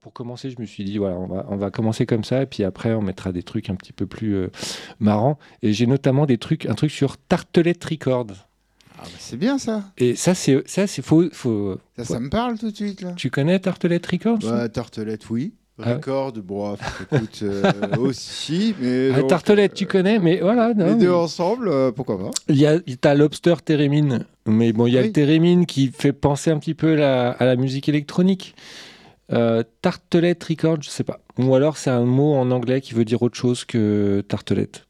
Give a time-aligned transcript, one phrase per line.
[0.00, 2.46] pour commencer, je me suis dit, voilà, on va, on va commencer comme ça, et
[2.46, 4.48] puis après, on mettra des trucs un petit peu plus euh,
[4.98, 5.38] marrants.
[5.62, 8.26] Et j'ai notamment des trucs, un truc sur Tartelette Records.
[8.98, 9.84] Ah, bah, c'est bien ça.
[9.98, 13.12] Et ça, c'est, ça, c'est faut, Ça, faut- ça me parle tout de suite là.
[13.14, 14.38] Tu connais Tartelette Records?
[14.44, 15.52] Ouais, tartelette, oui.
[15.82, 15.94] Ah.
[15.94, 17.62] Record, bon, écoute, euh,
[17.98, 19.10] aussi, mais.
[19.14, 20.72] Ah, donc, Tartelette, euh, tu connais, mais voilà.
[20.74, 24.72] non, Les mais- deux ensemble, euh, pourquoi pas Il y a, t'as Lobster Térémine, mais
[24.72, 25.06] bon, il y a Oui.
[25.08, 28.54] le Térémine qui fait penser un petit peu la- à la musique électronique.
[29.32, 31.20] Euh, tartelette record, je sais pas.
[31.38, 34.86] Ou alors c'est un mot en anglais qui veut dire autre chose que tartelette.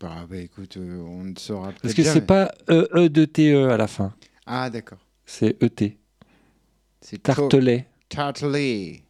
[0.00, 3.24] Bah, bah, écoute, euh, on ne saura peut-être Parce que c'est pas E, E de
[3.24, 4.12] T E à la fin,
[4.46, 4.98] Ah, d'accord.
[5.24, 5.98] c'est E T.
[7.00, 7.86] C'est Tartelet.
[8.08, 9.02] Tartelet.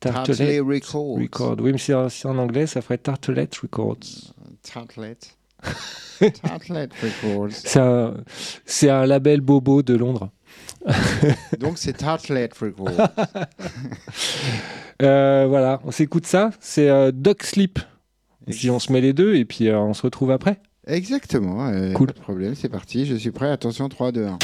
[0.00, 1.18] Tartelet Tartelet Records.
[1.18, 1.56] record.
[1.60, 3.98] Oui, mais c'est en, c'est en anglais, ça ferait tartelette records.
[4.62, 5.36] Tartelette.
[6.42, 7.52] Tartelette Records.
[7.52, 8.14] C'est un,
[8.66, 10.30] c'est un label bobo de Londres.
[11.58, 12.90] Donc c'est Tartelette Records.
[15.00, 16.52] Euh, voilà, on s'écoute ça.
[16.60, 17.80] C'est euh, Duck Sleep.
[18.48, 20.60] Si on se met les deux et puis euh, on se retrouve après.
[20.86, 21.72] Exactement.
[21.94, 22.06] Cool.
[22.08, 23.04] Pas de problème, c'est parti.
[23.04, 23.50] Je suis prêt.
[23.50, 24.38] Attention, 3, 2, 1.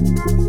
[0.00, 0.39] Alors,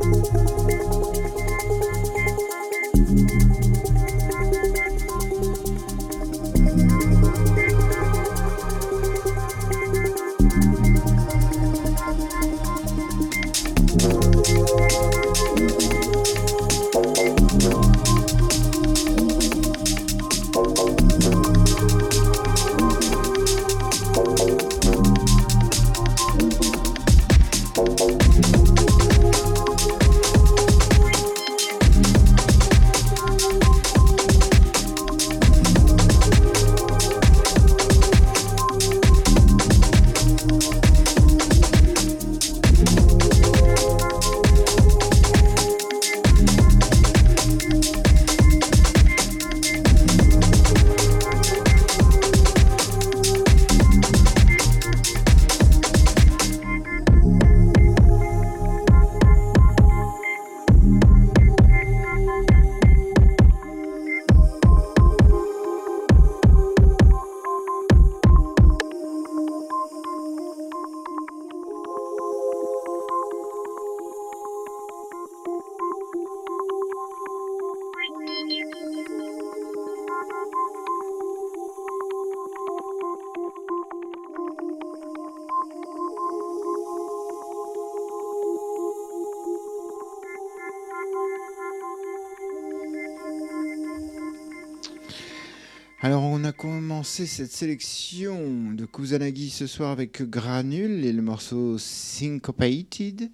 [97.11, 103.29] cette sélection de Kusanagi ce soir avec Granule et le morceau Syncopated.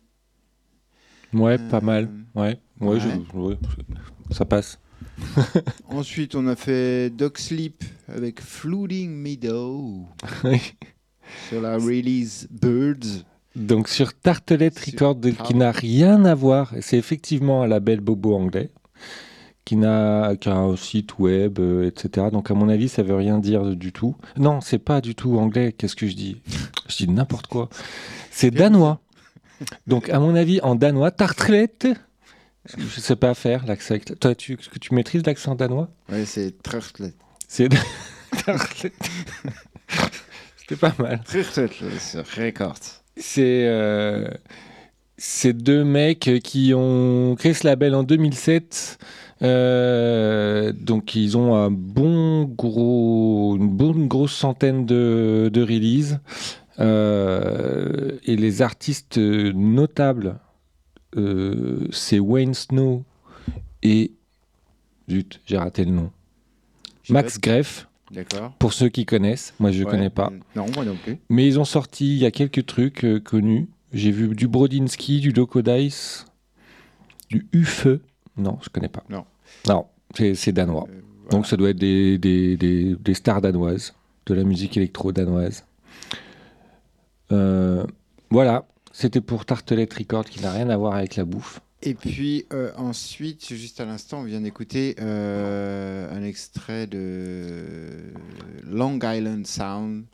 [1.34, 2.10] Ouais, pas Euh, mal.
[2.36, 3.00] Ouais, ouais, ouais.
[3.00, 3.58] je- ouais,
[4.32, 4.80] ça passe.
[5.90, 10.06] Ensuite, on a fait Dog Sleep avec Flooding Meadow
[11.50, 13.24] sur la release Birds.
[13.56, 18.36] Donc sur Tartelette Sur Record, qui n'a rien à voir, c'est effectivement un label bobo
[18.36, 18.70] anglais,
[19.68, 22.28] qui n'a qui a un site web, euh, etc.
[22.32, 24.16] Donc à mon avis, ça veut rien dire du tout.
[24.38, 25.74] Non, c'est pas du tout anglais.
[25.74, 26.42] Qu'est-ce que je dis?
[26.88, 27.68] Je dis n'importe quoi.
[28.32, 29.02] C'est danois.
[29.86, 31.90] Donc à mon avis, en danois, Tartelette.
[32.78, 33.96] Je sais pas faire l'accent.
[34.22, 35.90] Toi, tu, est-ce que tu maîtrises l'accent danois?
[36.10, 37.14] Ouais, c'est Trurtlet.
[37.50, 37.68] C'est
[38.46, 38.94] Tartelette.
[40.56, 41.20] C'était pas mal.
[41.28, 43.04] Sur Records.
[43.18, 44.30] C'est euh,
[45.18, 48.98] c'est deux mecs qui ont créé ce label en 2007.
[49.44, 56.20] Euh, donc ils ont un bon gros, une bonne grosse centaine de, de releases.
[56.80, 60.40] Euh, et les artistes notables,
[61.16, 63.04] euh, c'est Wayne Snow
[63.84, 64.12] et.
[65.10, 66.12] Zut, j'ai raté le nom.
[67.10, 67.40] Max.
[67.40, 68.52] Greff, D'accord.
[68.60, 69.54] pour ceux qui connaissent.
[69.58, 70.30] Moi, je ne Ouais, connais pas.
[70.54, 71.18] Non, moi non plus.
[71.30, 73.70] Mais ils ont sorti, il y a quelques trucs connus.
[73.94, 76.26] J'ai vu du Brodinski, du Loco Dice,
[77.30, 78.02] du Ufeu.
[78.38, 79.04] Non, je connais pas.
[79.10, 79.26] Non.
[79.68, 80.88] Non, c'est danois.
[80.90, 81.30] Euh, voilà.
[81.32, 83.94] Donc ça doit être des, des, des- des stars danoises,
[84.26, 85.64] de la musique électro danoise.
[87.32, 87.86] Euh,
[88.30, 91.60] voilà, c'était pour Tartelette Record qui n'a rien à voir avec la bouffe.
[91.84, 98.14] Et puis euh, ensuite, juste à l'instant, on vient d'écouter un extrait de
[98.66, 100.06] Long Island Sound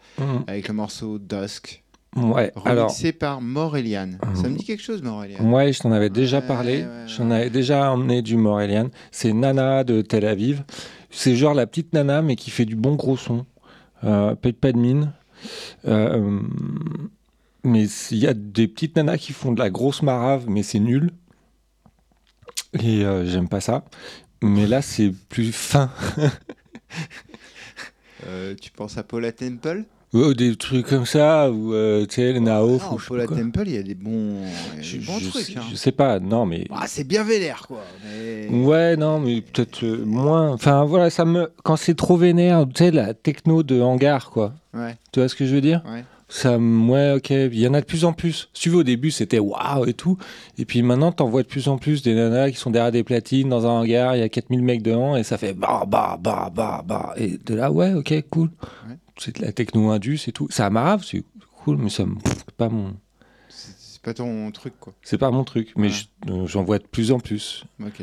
[0.47, 1.82] avec le morceau Dusk,
[2.15, 4.11] Ouais, alors, remixé par Morelian.
[4.35, 6.83] Ça me dit quelque chose, Morelian ouais, je t'en avais déjà Ouais, parlé.
[6.83, 7.07] ouais.
[7.07, 8.89] J'en avais déjà emmené du Morélian.
[9.11, 10.63] C'est Nana de Tel Aviv.
[11.09, 13.45] C'est genre la petite Nana, mais qui fait du bon gros son.
[14.03, 15.11] Euh, paye pas de mine.
[15.87, 16.39] Euh,
[17.63, 20.79] mais il y a des petites nanas qui font de la grosse marave, mais c'est
[20.79, 21.11] nul.
[22.81, 23.85] Et euh, j'aime pas ça.
[24.41, 25.89] Mais là, c'est plus fin.
[28.27, 29.83] Euh, Tu penses à Paula Temple?
[30.13, 32.83] Des trucs comme ça, ou euh, tu sais, les Naof.
[32.83, 33.25] Non, ou Paula.
[33.25, 34.43] Temple, il y a des bons,
[34.79, 35.43] Je, des bons je trucs.
[35.45, 35.63] sais, hein.
[35.71, 36.65] je sais pas, non, mais.
[36.71, 37.81] Ah, c'est bien vénère, quoi.
[38.05, 40.51] mais- Ouais, non, mais peut-être euh, moins.
[40.51, 41.51] Enfin, voilà, ça me.
[41.63, 44.53] Quand c'est trop vénère, tu sais, la techno de hangar, quoi.
[44.75, 45.81] Ouais, Tu vois ce que je veux dire?
[45.91, 46.03] Ouais.
[46.29, 47.29] Ça, ouais, ok.
[47.31, 48.49] Il y en a de plus en plus.
[48.53, 50.17] Si tu veux, au début, c'était waouh et tout.
[50.57, 53.03] Et puis maintenant, t'en vois de plus en plus des nanas qui sont derrière des
[53.03, 54.15] platines dans un hangar.
[54.15, 57.13] Il y a 4000 mecs devant et ça fait bah, bah, bah, bah, bah.
[57.17, 58.49] Et de là, ouais, ok, cool.
[58.89, 58.95] Ouais.
[59.17, 60.47] C'est de la techno indus et tout.
[60.49, 61.23] Ça marave, c'est
[61.63, 62.15] cool, mais ça me.
[62.25, 62.95] c'est pas mon.
[63.49, 64.93] C'est pas ton truc, quoi.
[65.01, 65.71] C'est pas mon truc.
[65.75, 65.89] Mais
[66.29, 67.63] euh, j'en vois de plus en plus.
[67.81, 68.01] Ok.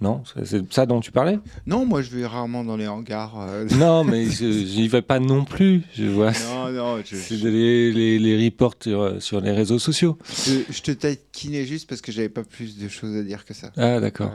[0.00, 1.38] Non C'est ça dont tu parlais?
[1.66, 3.36] Non, moi, je vais rarement dans les hangars.
[3.40, 5.82] euh, Non, mais je j'y vais pas non plus.
[5.96, 6.32] Je vois.
[6.32, 10.18] Non, non, je, C'est les, les, les reports sur, sur les réseaux sociaux.
[10.46, 13.54] je- je te taquinais juste parce que j'avais pas plus de choses à dire que
[13.54, 13.70] ça.
[13.76, 14.32] Ah, d'accord.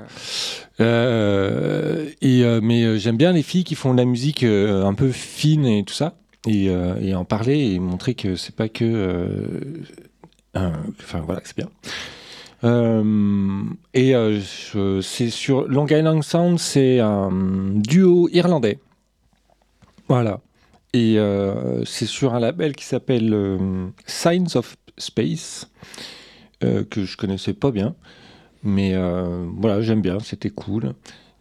[0.80, 4.86] Euh, et, euh, mais euh, j'aime bien les filles qui font de la musique euh,
[4.86, 6.16] un peu fine et tout ça.
[6.48, 8.86] Et, euh, et en parler et montrer que c'est pas que.
[8.86, 9.48] euh,
[10.56, 11.70] Enfin, voilà, c'est bien.
[12.64, 14.42] Euh, et euh,
[15.02, 17.30] c'est sur Long Island Sound, c'est un
[17.76, 18.80] duo irlandais.
[20.08, 20.42] Voilà.
[20.94, 23.36] Et euh, c'est sur un label qui s'appelle
[24.06, 25.70] Signs of Space,
[26.62, 27.96] que je connaissais pas bien.
[28.64, 28.94] Mais
[29.58, 30.94] voilà, j'aime bien, c'était cool.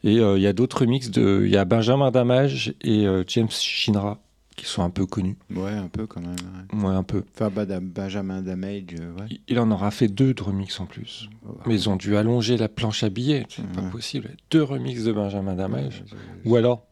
[0.04, 4.18] Et il y a d'autres remixes, de- il y a Benjamin Damage et James Shinra
[4.58, 5.36] qui sont un peu connus.
[5.54, 6.36] Ouais, un peu quand même.
[6.74, 6.84] ouais.
[6.84, 7.24] Ouais, un peu.
[7.34, 9.26] Enfin, bah, Benjamin Damage, euh, ouais.
[9.48, 11.30] Il- en aura fait deux de remixes en plus.
[11.44, 11.54] Ouais.
[11.66, 14.36] Mais ils ont dû allonger la planche à billets, c'est pas possible.
[14.50, 16.04] Deux remixes de Benjamin Damage.
[16.44, 16.86] Ou alors,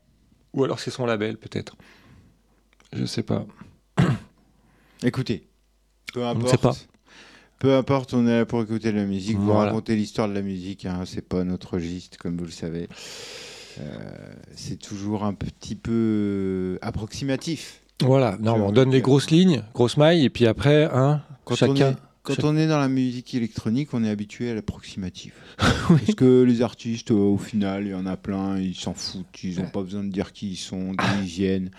[0.55, 1.77] ou alors c'est son label peut-être.
[2.93, 3.45] Je sais pas.
[5.03, 5.47] Écoutez,
[6.15, 6.49] peu ne importe.
[6.51, 6.75] sait pas.
[7.59, 9.71] Peu importe, on est là pour écouter de la musique, vous Voilà.
[9.71, 12.87] raconter l'histoire de la musique, hein, c'est pas notre registre, comme vous le savez.
[13.81, 17.81] Euh, c'est toujours un petit peu euh, approximatif.
[18.03, 21.55] Voilà, non, on donne les je- grosses lignes, grosses mailles, et puis après, hein, Quand,
[21.55, 21.91] on chacun.
[21.93, 25.33] est, quand chaque- on est dans la musique électronique, on est habitué à l'approximatif.
[25.89, 29.43] Parce que les artistes, euh, au final, il y en a plein, ils s'en foutent,
[29.43, 31.71] ils n'ont pas besoin de dire qui ils sont, d'où ils viennent,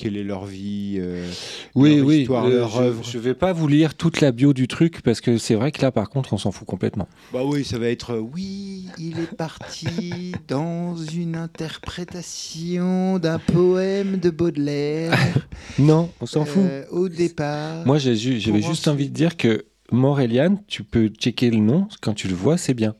[0.00, 1.28] quelle est leur vie, euh,
[1.74, 3.04] Oui, leur oui, histoire, euh, leur je, œuvre.
[3.04, 5.82] je vais pas vous lire toute la bio du truc parce que c'est vrai que
[5.82, 7.06] là, par contre, on s'en fout complètement.
[7.34, 14.18] Bah oui, ça va être euh, oui, il est parti dans une interprétation d'un poème
[14.18, 15.12] de Baudelaire
[15.78, 16.62] Non, on s'en fout.
[16.64, 17.84] euh, au départ.
[17.86, 22.28] Moi, j'avais juste envie de dire que Morelian, tu peux checker le nom, quand tu
[22.28, 22.94] le vois, c'est bien.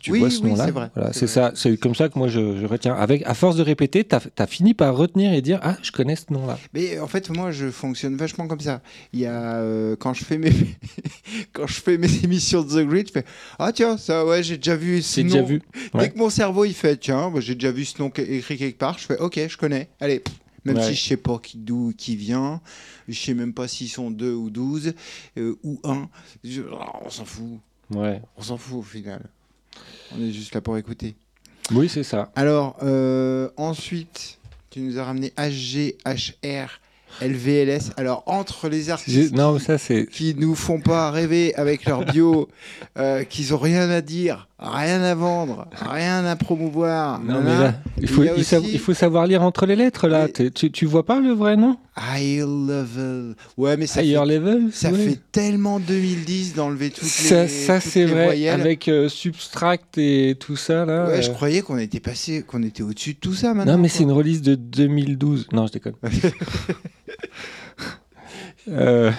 [0.00, 0.64] Tu Oui, vois ce oui, nom-là.
[0.66, 2.94] c'est vrai, Voilà, c'est c'est ça, c'est comme ça que moi je, je retiens.
[2.94, 6.16] Avec, à force de répéter, tu as, fini par retenir et dire Ah, je connais
[6.16, 6.58] ce nom-là.
[6.72, 8.82] Mais en fait, moi, je fonctionne vachement comme ça.
[9.12, 10.52] Il y a euh, quand je fais mes
[11.52, 13.24] quand je fais mes émissions de The Grid, je fais
[13.58, 15.26] ah tiens ça ouais j'ai déjà vu ce nom.
[15.28, 15.62] déjà vu.
[15.92, 16.10] Dès Ouais.
[16.10, 18.98] que mon cerveau il fait tiens bah, j'ai déjà vu ce nom écrit quelque part,
[18.98, 19.88] je fais ok je connais.
[20.00, 20.22] Allez.
[20.64, 20.82] Même Ouais.
[20.82, 22.60] si je sais pas qui d'où qui vient,
[23.06, 24.94] je sais même pas s'ils sont deux ou douze
[25.36, 26.08] euh, ou un,
[26.42, 26.62] Je-
[27.04, 27.58] on s'en fout.
[27.90, 28.22] Ouais.
[28.38, 29.22] On s'en fout au final.
[30.16, 31.14] On est juste là pour écouter.
[31.72, 32.30] Oui, c'est ça.
[32.36, 34.38] Alors, euh, ensuite,
[34.70, 36.80] tu nous as ramené HGHR,
[37.22, 37.92] LVLS.
[37.96, 42.48] Alors, entre les artistes Non, qui, ça qui nous font pas rêver avec leur bio,
[42.98, 47.20] euh, qu'ils ont rien à dire, rien à vendre, rien à promouvoir.
[47.20, 50.28] Non, mais là, il faut, il il savoir lire entre les lettres là.
[50.38, 51.76] Mais- Tu, tu vois pas le vrai nom?
[51.96, 53.34] High level.
[53.56, 54.98] Ouais, mais ça, Higher fait, level ça ouais.
[54.98, 58.24] fait tellement 2010 d'enlever toutes Ça, les, ça c'est vrai.
[58.24, 58.60] voyelles.
[58.60, 61.06] Avec euh, Substract et tout ça là.
[61.06, 63.72] Ouais, euh, je croyais qu'on était passé, qu'on était au-dessus de tout ça maintenant.
[63.76, 65.48] Non, mais c'est une release de 2012.
[65.52, 65.94] Non, je déconne.
[68.68, 69.10] Euh,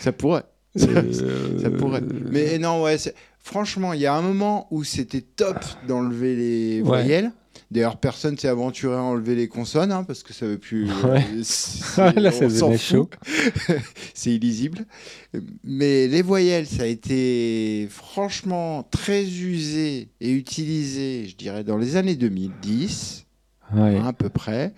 [0.00, 0.42] Ça pourrait.
[0.78, 2.02] Euh, Ça pourrait.
[2.30, 2.96] Mais non, ouais.
[3.42, 6.86] Franchement, il y a un moment où c'était top d'enlever les Ouais.
[6.86, 7.32] voyelles.
[7.70, 10.88] D'ailleurs, personne s'est aventuré à enlever les consonnes hein, parce que ça veut plus.
[11.04, 11.24] Ouais.
[11.42, 13.08] c'est- Ah, là, ça s'en chaud.
[14.14, 14.86] c'est illisible.
[15.64, 21.96] Mais les voyelles, ça a été franchement très usé et utilisé, je dirais, dans les
[21.96, 23.26] années 2010,
[23.74, 23.96] Ouais.
[23.96, 24.74] hein, à peu près.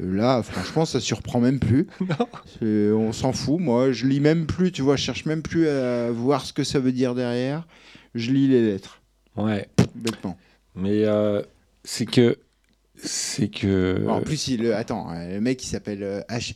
[0.00, 1.86] Euh, Là, franchement, ça surprend même plus.
[2.62, 3.60] On s'en fout.
[3.60, 6.64] Moi, je lis même plus, tu vois, je cherche même plus à voir ce que
[6.64, 7.66] ça veut dire derrière.
[8.14, 9.00] Je lis les lettres,
[9.36, 9.68] Ouais.
[9.94, 10.36] bêtement.
[10.74, 11.42] Mais euh,
[11.84, 12.38] c'est que.
[13.02, 14.04] C'est que.
[14.08, 16.54] En plus, il, le- attends, euh, le mec, il s'appelle euh, H-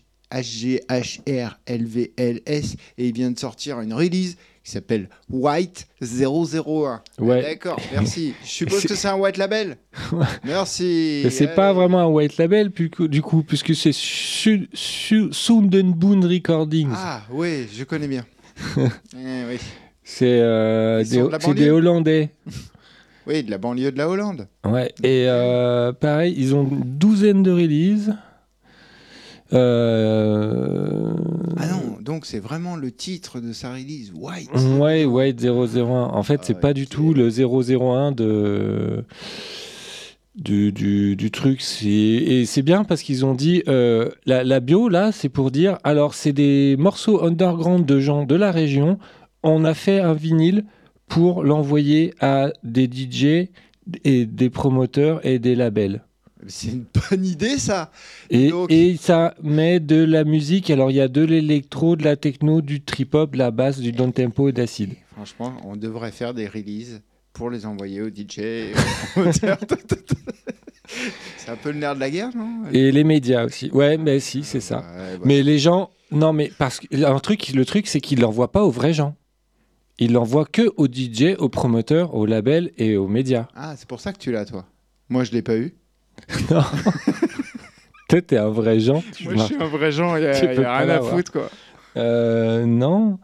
[1.69, 7.03] HGHRLVLS et il vient de sortir une release qui s'appelle White 001.
[7.19, 7.43] Ouais.
[7.43, 8.35] D'accord, merci.
[8.43, 9.77] Je suppose que c'est un white label.
[10.45, 11.21] Merci.
[11.25, 16.89] Mais c'est pas vraiment un white label du coup, puisque c'est Su- Su- Sundenboon Recordings.
[16.95, 18.25] Ah oui, je connais bien.
[18.77, 19.59] Eh oui.
[20.05, 22.31] C'est euh, des, de c'est des banlieue Hollandais.
[23.27, 24.47] oui, de la banlieue de la Hollande.
[24.65, 24.93] Ouais.
[25.03, 28.15] Et euh, pareil, ils ont une douzaine de releases.
[29.53, 31.13] Euh,
[31.59, 34.51] Ah non, donc c'est vraiment le titre de sa release, White.
[34.79, 35.81] Ouais, White 001.
[35.89, 39.05] En fait, Ah c'est ouais, pas du tout le 001 de.
[40.37, 41.63] Du, du, du truc.
[41.85, 43.63] Et c'est bien parce qu'ils ont dit.
[43.69, 45.79] euh, la, la bio, là, c'est pour dire.
[45.85, 48.99] Alors, c'est des morceaux underground de gens de la région.
[49.45, 50.65] On a fait un vinyle
[51.07, 53.49] pour l'envoyer à des DJ
[54.05, 56.03] et des promoteurs et des labels.
[56.47, 57.91] C'est une bonne idée ça.
[58.31, 60.71] Et, Donc- et ça met de la musique.
[60.71, 63.93] Alors, il y a de l'électro, de la techno, du trip-hop, de la basse, du
[63.93, 64.95] down tempo et d'acide.
[65.13, 67.01] Franchement, on devrait faire des releases
[67.33, 68.39] pour les envoyer aux DJ.
[68.39, 68.73] et
[69.17, 69.49] aux c'est
[71.51, 72.65] un peu le nerf de la guerre, non?
[72.73, 73.71] Et les médias aussi.
[73.73, 74.79] Ouais, mais si, c'est ça.
[74.79, 75.19] Ouais, ouais.
[75.25, 78.65] Mais les gens, non, mais parce que un truc, le truc, c'est qu'ils l'envoient pas
[78.65, 79.15] aux vrais gens.
[79.99, 83.47] Ils l'envoient que aux DJ, aux promoteurs, aux labels et aux médias.
[83.55, 84.65] Ah, c'est pour ça que tu l'as, toi.
[85.09, 85.75] Moi, je l'ai pas eu.
[86.51, 86.63] Non.
[88.09, 90.57] Toi, t'es un vrai tu Moi, je suis un vrai genre, il y a, y
[90.59, 91.49] rien à foutre, quoi.
[91.97, 93.19] Euh, non.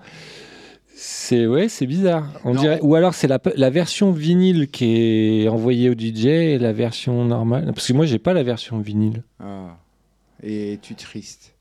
[0.94, 2.28] C'est ouais, c'est bizarre.
[2.44, 2.60] On Non.
[2.60, 2.78] dirait.
[2.82, 7.24] Ou alors c'est la, la version vinyle qui est envoyée au DJ et la version
[7.24, 7.66] normale.
[7.74, 9.22] Parce que moi, j'ai pas la version vinyle.
[9.38, 9.76] Ah.
[10.42, 11.54] Et tu triste.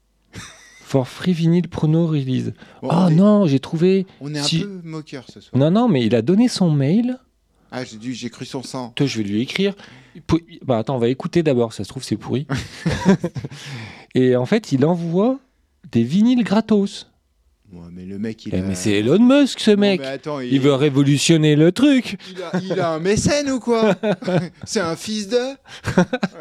[0.89, 2.51] For free vinyle prono release.
[2.81, 4.07] Bon, oh est, non, j'ai trouvé.
[4.21, 5.51] on est un si- peu moqueur ce soir.
[5.55, 7.19] Non, non, mais il a donné son mail.
[7.71, 8.91] Ah, j'ai dû- j'ai cru son sang.
[8.95, 9.75] Toi, je vais lui écrire.
[10.65, 12.47] Bah attends, on va écouter d'abord, ça se trouve c'est pourri.
[14.15, 15.37] et en fait, il envoie
[15.91, 17.08] des vinyles gratos.
[17.71, 18.61] Ouais, mais le mec, il Eh, a...
[18.63, 20.01] mais c'est Elon Musk ce mec.
[20.01, 22.17] attends, Il veut révolutionner le truc.
[22.31, 23.93] Il a, il a un mécène ou quoi
[24.65, 25.37] C'est un fils de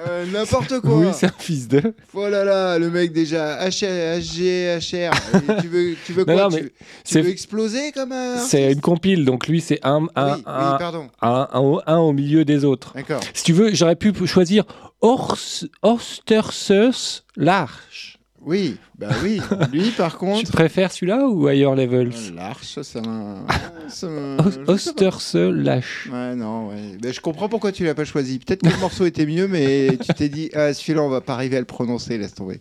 [0.08, 0.96] Euh, N'importe quoi.
[0.96, 1.82] Oui, c'est un fils de.
[2.14, 5.60] Oh là là, le mec déjà H- HG, HR.
[5.60, 9.48] Tu veux, tu veux quoi non, tu, veux exploser comme un C'est une compile, donc
[9.48, 11.08] lui c'est un, un, oui, un, oui, pardon.
[11.20, 12.92] un- un au- un au milieu des autres.
[12.94, 13.20] D'accord.
[13.34, 14.64] Si tu veux, j'aurais pu choisir
[15.02, 18.17] Horst- Ostersus Larch.
[18.40, 19.40] Oui, bah oui.
[19.72, 20.52] Lui, par Tu contre.
[20.52, 22.12] préfères celui-là ou Higher Levels?
[22.34, 23.44] L'arche, ça m'a.
[23.88, 24.72] ça m'a- Os- je sais pas.
[24.72, 26.08] Osterse Lash.
[26.12, 27.12] Ouais, non, ouais.
[27.12, 28.38] Je comprends pourquoi tu l'as pas choisi.
[28.38, 31.34] Peut-être que le morceau était mieux, mais tu t'es dit, ah, celui-là, on va pas
[31.34, 32.60] arriver à le prononcer, laisse tomber.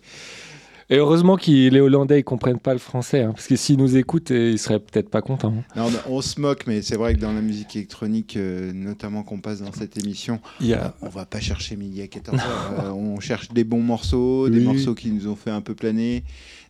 [0.90, 3.98] Et heureusement que les Hollandais ils comprennent pas le français, hein, parce que s'ils nous
[3.98, 5.54] écoutent, euh, ils seraient peut-être pas contents.
[5.58, 5.64] hein.
[5.76, 9.40] Non, on se moque, mais c'est vrai que dans la musique électronique, euh, notamment qu'on
[9.42, 10.96] passe dans cette émission, Il y a...
[11.02, 14.96] on va pas chercher midi à 14 h on cherche des bons morceaux, des morceaux
[14.96, 16.24] qui nous ont fait un peu planer,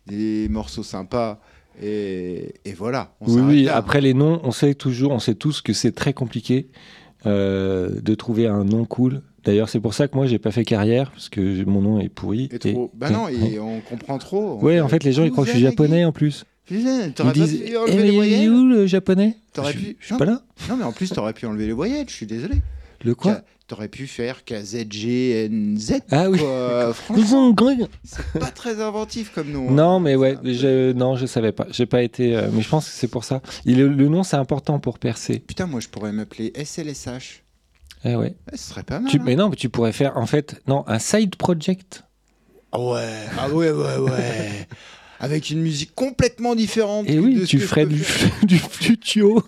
[0.08, 1.40] des morceaux sympas.
[1.80, 3.12] Et, et voilà.
[3.20, 3.62] On Oui, s'arrête oui.
[3.64, 3.76] là.
[3.76, 6.66] Après les noms, on sait toujours, on sait tous que c'est très compliqué
[7.26, 9.22] euh, de trouver un nom cool.
[9.48, 12.10] D'ailleurs, c'est pour ça que moi j'ai pas fait carrière parce que mon nom est
[12.10, 12.50] pourri.
[12.52, 12.90] Et trop...
[12.94, 14.60] Bah non, et on comprend trop.
[14.60, 16.44] Ouais, en fait, les gens ils croient que je suis japonais en plus.
[16.66, 19.36] Putain, T'aurais pas pu Eh, enlever mais les où le japonais?
[19.54, 20.42] T'aurais je, pu- je suis pas là.
[20.68, 22.56] Non, mais en plus, t'aurais pu enlever les voyelles, je suis désolé.
[23.02, 23.40] Le quoi?
[23.68, 25.92] T'aurais pu faire KZGNZ.
[26.10, 26.38] Ah oui.
[26.38, 26.92] quoi.
[26.94, 27.54] Franchement,
[28.04, 29.68] c'est pas très inventif comme nom.
[29.70, 29.72] hein.
[29.72, 31.66] Non, mais ouais, peu- je, non, je savais pas.
[31.70, 33.40] J'ai pas été, euh, mais je pense que c'est pour ça.
[33.64, 35.38] Il, le nom, c'est important pour percer.
[35.40, 37.42] Putain, moi, je pourrais m'appeler SLSH.
[38.04, 38.26] Eh ouais.
[38.26, 39.10] Ouais, ce serait pas mal.
[39.10, 39.22] Tu- hein.
[39.24, 42.04] mais non, mais tu pourrais faire en fait, non, un side project.
[42.72, 44.68] Ah ouais, ah ouais, ouais, ouais.
[45.20, 47.08] Avec une musique complètement différente.
[47.08, 48.04] Et de oui, tu ferais du,
[48.44, 49.42] du flutio.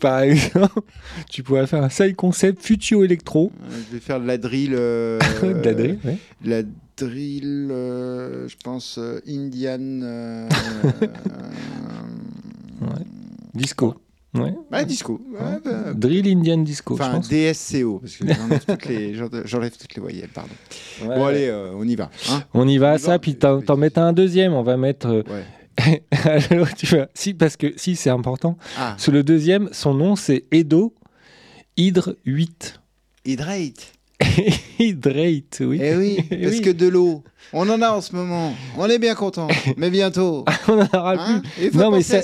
[0.00, 0.80] Par exemple,
[1.30, 3.52] tu pourrais faire un side concept futio électro.
[3.70, 4.74] Euh, Je vais faire de la drill.
[4.74, 6.18] euh, De la drill, ouais.
[6.44, 6.62] de la
[6.96, 9.78] drill, euh, je pense, euh, Indian.
[9.80, 10.48] euh,
[13.54, 13.94] Disco.
[14.34, 14.54] Ouais.
[14.72, 15.20] ouais, disco.
[15.30, 17.18] Ouais, bah, Drill Indian Disco, Enfin.
[17.20, 19.12] DSCO, parce que j'enlève toutes les,
[19.78, 20.54] toutes les voyelles, pardon.
[21.02, 21.16] Ouais.
[21.16, 22.10] Bon, allez, euh, on y va.
[22.30, 22.42] hein.
[22.54, 23.18] On y va On à y ça, va.
[23.18, 24.54] puis t'en mets un deuxième.
[24.54, 26.02] On va mettre euh, ouais.
[26.50, 28.56] Alors, tu vois, si, parce que si, c'est important.
[28.78, 30.94] Ah, Sur le deuxième, son nom, c'est Edo
[31.76, 32.80] Hydre 8.
[33.26, 33.92] hydrate.
[34.78, 35.78] Hydrate, oui.
[35.82, 36.60] Eh oui, parce oui.
[36.62, 38.54] que de l'eau, on en a en ce moment.
[38.76, 39.48] On est bien content.
[39.76, 40.44] Mais bientôt.
[40.68, 41.72] On n'en aura Hein plus.
[41.74, 42.22] Non, mais t'as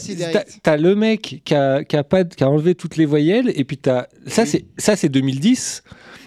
[0.63, 3.65] t'as le mec qui a, qui a pas, qui a enlevé toutes les voyelles, et
[3.65, 4.07] puis t'as.
[4.27, 4.49] Ça, Oui.
[4.49, 5.83] c'est ça, c'est 2010,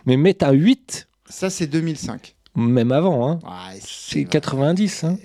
[0.05, 2.35] mais mettre un 8, Ça, c'est 2005.
[2.55, 3.39] même avant, hein.
[3.43, 5.03] Ouais, c'est 90.
[5.05, 5.17] Hein.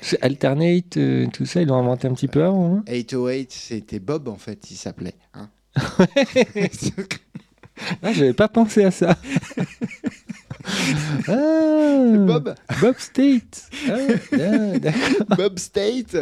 [0.00, 2.76] C'est Alternate, euh, tout ça, ils l'ont inventé un petit peu avant.
[2.76, 2.84] Hein.
[2.88, 5.14] 808, c'était Bob, en fait, il s'appelait.
[5.34, 5.50] hein.
[8.02, 9.16] Ah, j'avais pas pensé à ça.
[11.28, 13.70] ah, Bob Bob State.
[13.88, 13.96] Ah,
[14.32, 15.34] ah.
[15.36, 16.16] Bob State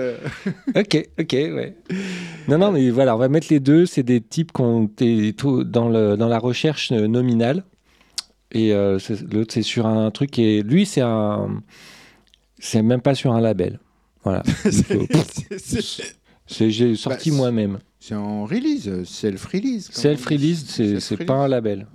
[0.74, 1.76] ok, ok, ouais.
[2.48, 3.86] Non, non, mais voilà, on va mettre les deux.
[3.86, 7.64] C'est des types qui ont été dans, le, dans la recherche euh, nominale.
[8.52, 8.98] Et euh,
[9.32, 10.62] l'autre, c'est sur un truc est.
[10.62, 11.62] Lui, c'est un.
[12.58, 13.80] C'est même pas sur un label.
[14.22, 14.42] Voilà.
[16.48, 17.78] J'ai sorti Bah, moi-même.
[17.98, 19.90] C'est en release, self-release.
[19.90, 21.26] Self-release, c'est Self-release.
[21.26, 21.86] pas un label.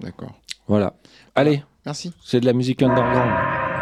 [0.00, 0.40] D'accord.
[0.66, 0.94] Voilà.
[1.34, 2.12] Allez, Merci.
[2.22, 3.73] c'est de la musique underground.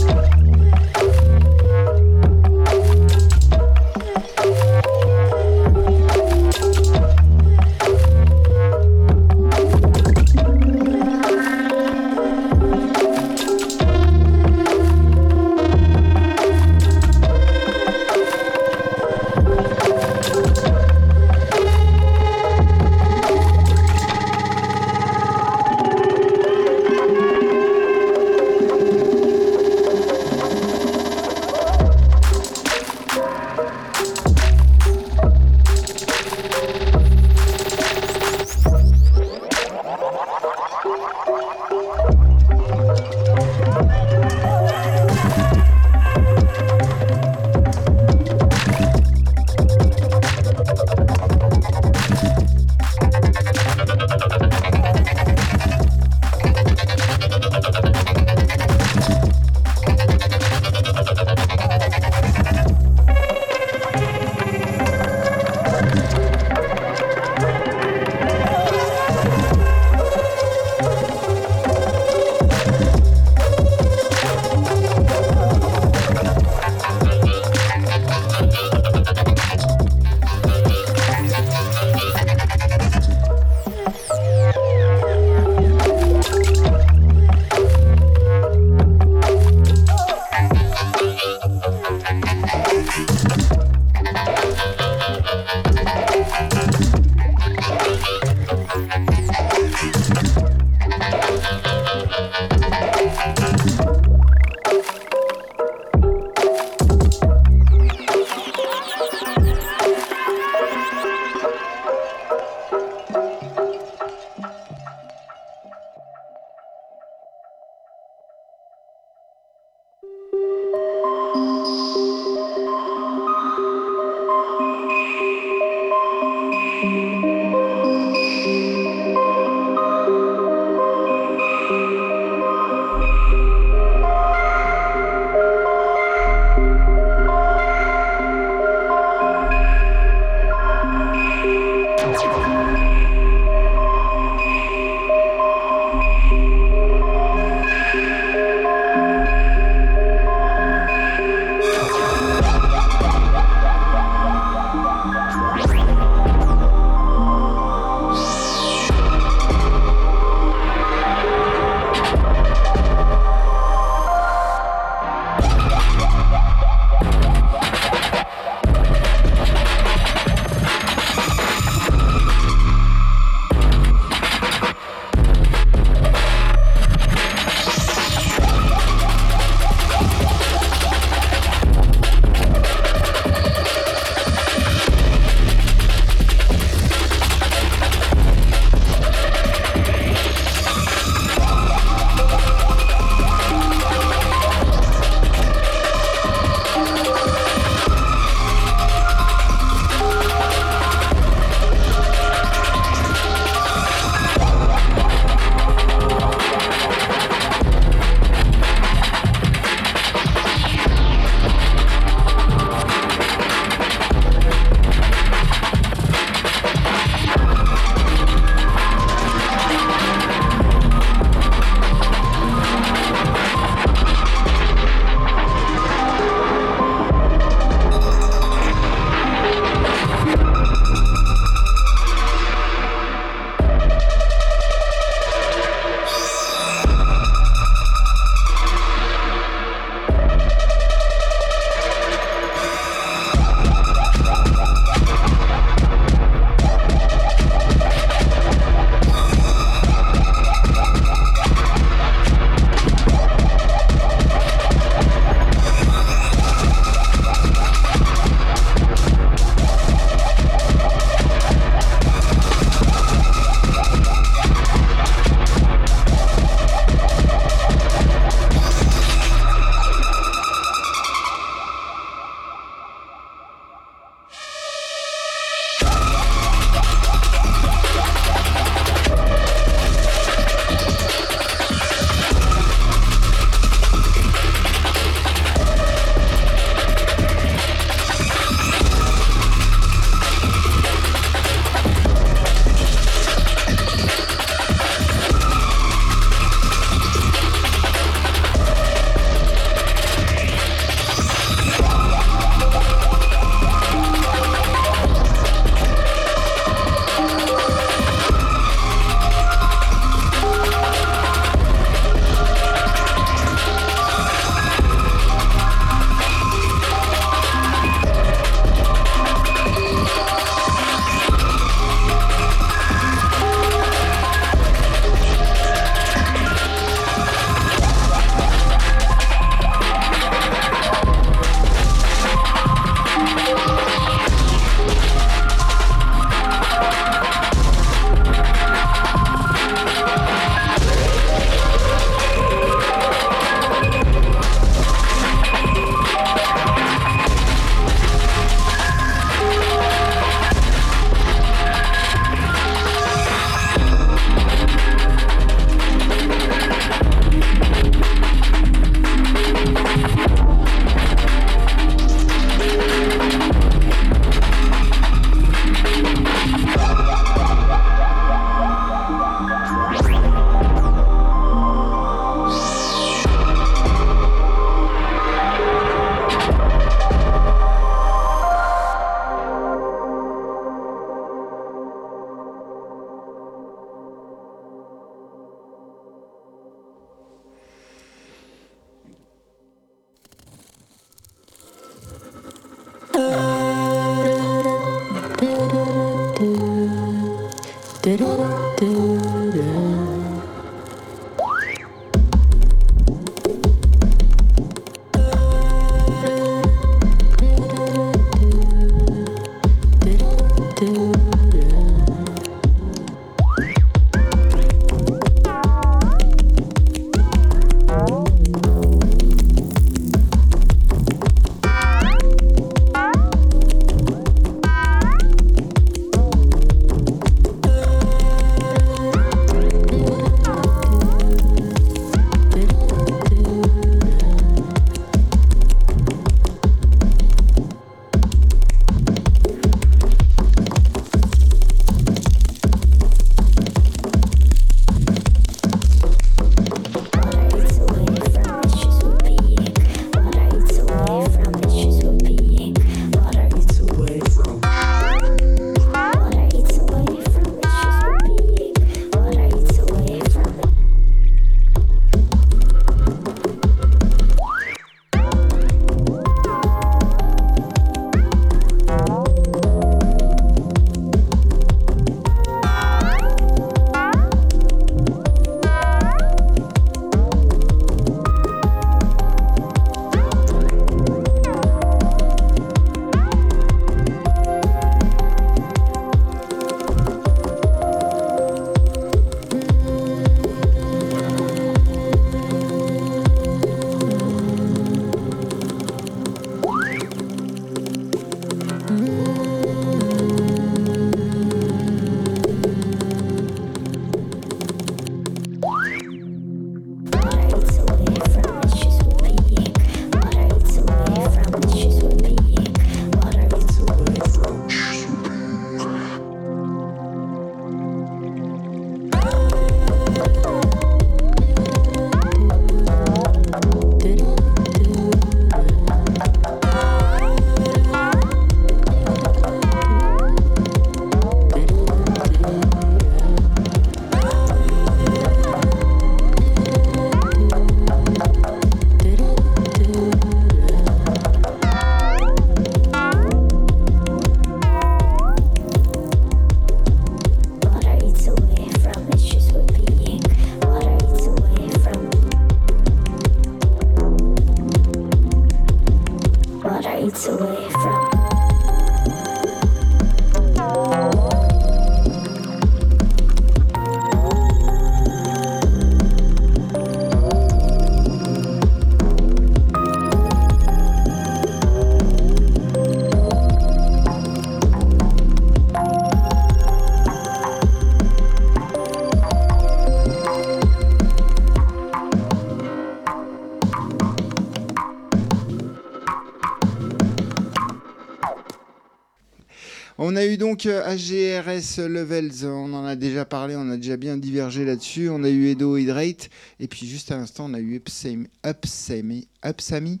[590.12, 593.96] On a eu donc euh, AGRS Levels, on en a déjà parlé, on a déjà
[593.96, 595.08] bien divergé là-dessus.
[595.08, 596.28] On a eu Edo Hydrate,
[596.60, 600.00] et puis juste à l'instant, on a eu Upsami, Upsami, Upsami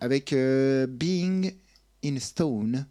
[0.00, 1.50] avec euh, Being
[2.04, 2.86] in Stone,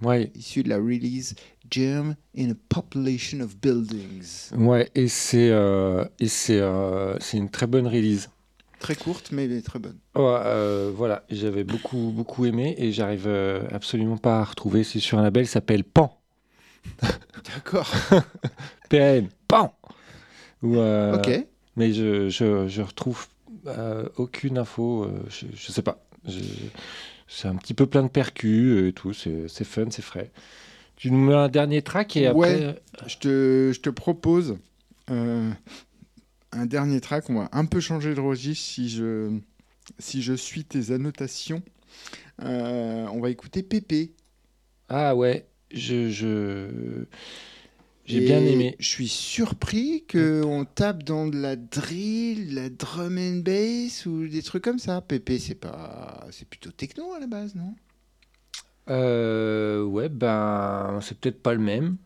[0.00, 1.34] Ouais, issu de la release
[1.68, 4.52] Germ in a Population of Buildings.
[4.56, 8.30] ouais, et c'est euh, c'est euh, c'est une très bonne release.
[8.78, 9.98] Très courte, mais très bonne.
[10.16, 14.84] Euh, voilà, j'avais beaucoup beaucoup aimé et j'arrive euh, absolument pas à retrouver.
[14.84, 16.20] C'est sur un label qui s'appelle Pan.
[17.02, 17.90] D'accord.
[18.88, 19.74] PN, Pan.
[20.62, 21.46] Ou, euh, ok.
[21.76, 23.26] Mais je, je, je retrouve
[24.16, 25.08] aucune info.
[25.28, 26.04] je, je sais pas.
[27.26, 29.12] C'est un petit peu plein de percus et tout.
[29.12, 30.30] C'est c'est fun, c'est frais.
[30.96, 32.66] Tu nous mets un dernier track et après.
[32.66, 32.82] Ouais.
[33.06, 34.58] Je te, je te propose
[35.10, 35.50] euh,
[36.52, 37.28] un dernier track.
[37.30, 39.38] On va un peu changer de registre si je,
[39.98, 41.62] si je suis tes annotations.
[42.42, 44.12] Euh, on va écouter Pépé.
[44.88, 46.08] Ah ouais, je.
[46.10, 47.04] je...
[48.04, 48.74] J'ai bien aimé.
[48.78, 54.40] Je suis surpris qu'on tape dans de la drill, la drum and bass ou des
[54.40, 55.02] trucs comme ça.
[55.02, 57.74] Pépé, c'est pas, c'est plutôt techno à la base, non?
[58.88, 61.98] Euh, ouais, ben, c'est peut-être pas le même.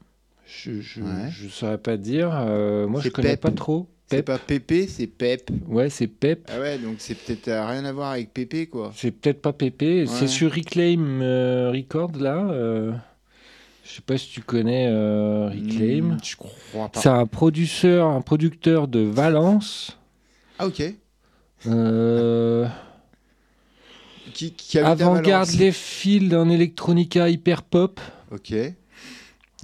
[0.45, 1.30] Je, je, Ouais.
[1.30, 2.30] je saurais pas dire.
[2.34, 3.40] Euh, moi, je connais Pep.
[3.43, 3.88] pas trop.
[4.12, 4.26] C'est Pep.
[4.26, 5.50] pas Pépé, c'est Pep.
[5.66, 6.48] Ouais, c'est Pep.
[6.52, 8.92] Ah ouais, donc c'est peut-être rien à voir avec Pépé, quoi.
[8.94, 10.02] C'est peut-être pas Pépé.
[10.02, 10.06] Ouais.
[10.06, 12.36] C'est sur Reclaim euh, Records, là.
[12.50, 12.92] euh,
[13.84, 16.14] je sais pas si tu connais euh, Reclaim.
[16.14, 17.00] Hmm, je crois pas.
[17.00, 19.98] C'est un producteur, un producteur de Valence.
[20.58, 20.82] Ah ok.
[21.66, 22.66] Euh,
[24.34, 28.00] Qui, qui Avant-garde les fils en electronica hyper pop.
[28.30, 28.54] Ok.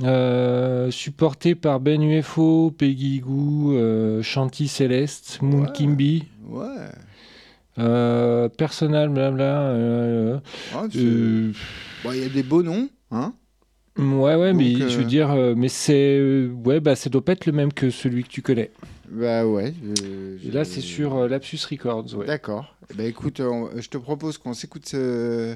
[0.02, 5.72] Euh, supporté par Ben UFO, Peggy Goo, euh, Shanti Céleste, Moon Ouais.
[5.72, 6.66] Kimby, Ouais.
[7.80, 9.60] euh, Personal, blabla.
[9.62, 10.38] euh,
[10.74, 11.50] Ah, euh,
[12.04, 13.32] Bon, Il y a des beaux noms, hein
[13.98, 16.16] ouais, ouais, mais je veux euh, dire, euh, mais c'est.
[16.18, 18.70] euh, ouais, bah, ça doit pas être le même que celui que tu connais.
[19.10, 19.72] Bah ouais.
[20.44, 22.26] Et là, c'est sur euh, Lapsus Records, ouais.
[22.26, 22.74] D'accord.
[22.96, 25.54] Bah écoute, on- je te propose qu'on s'écoute ce-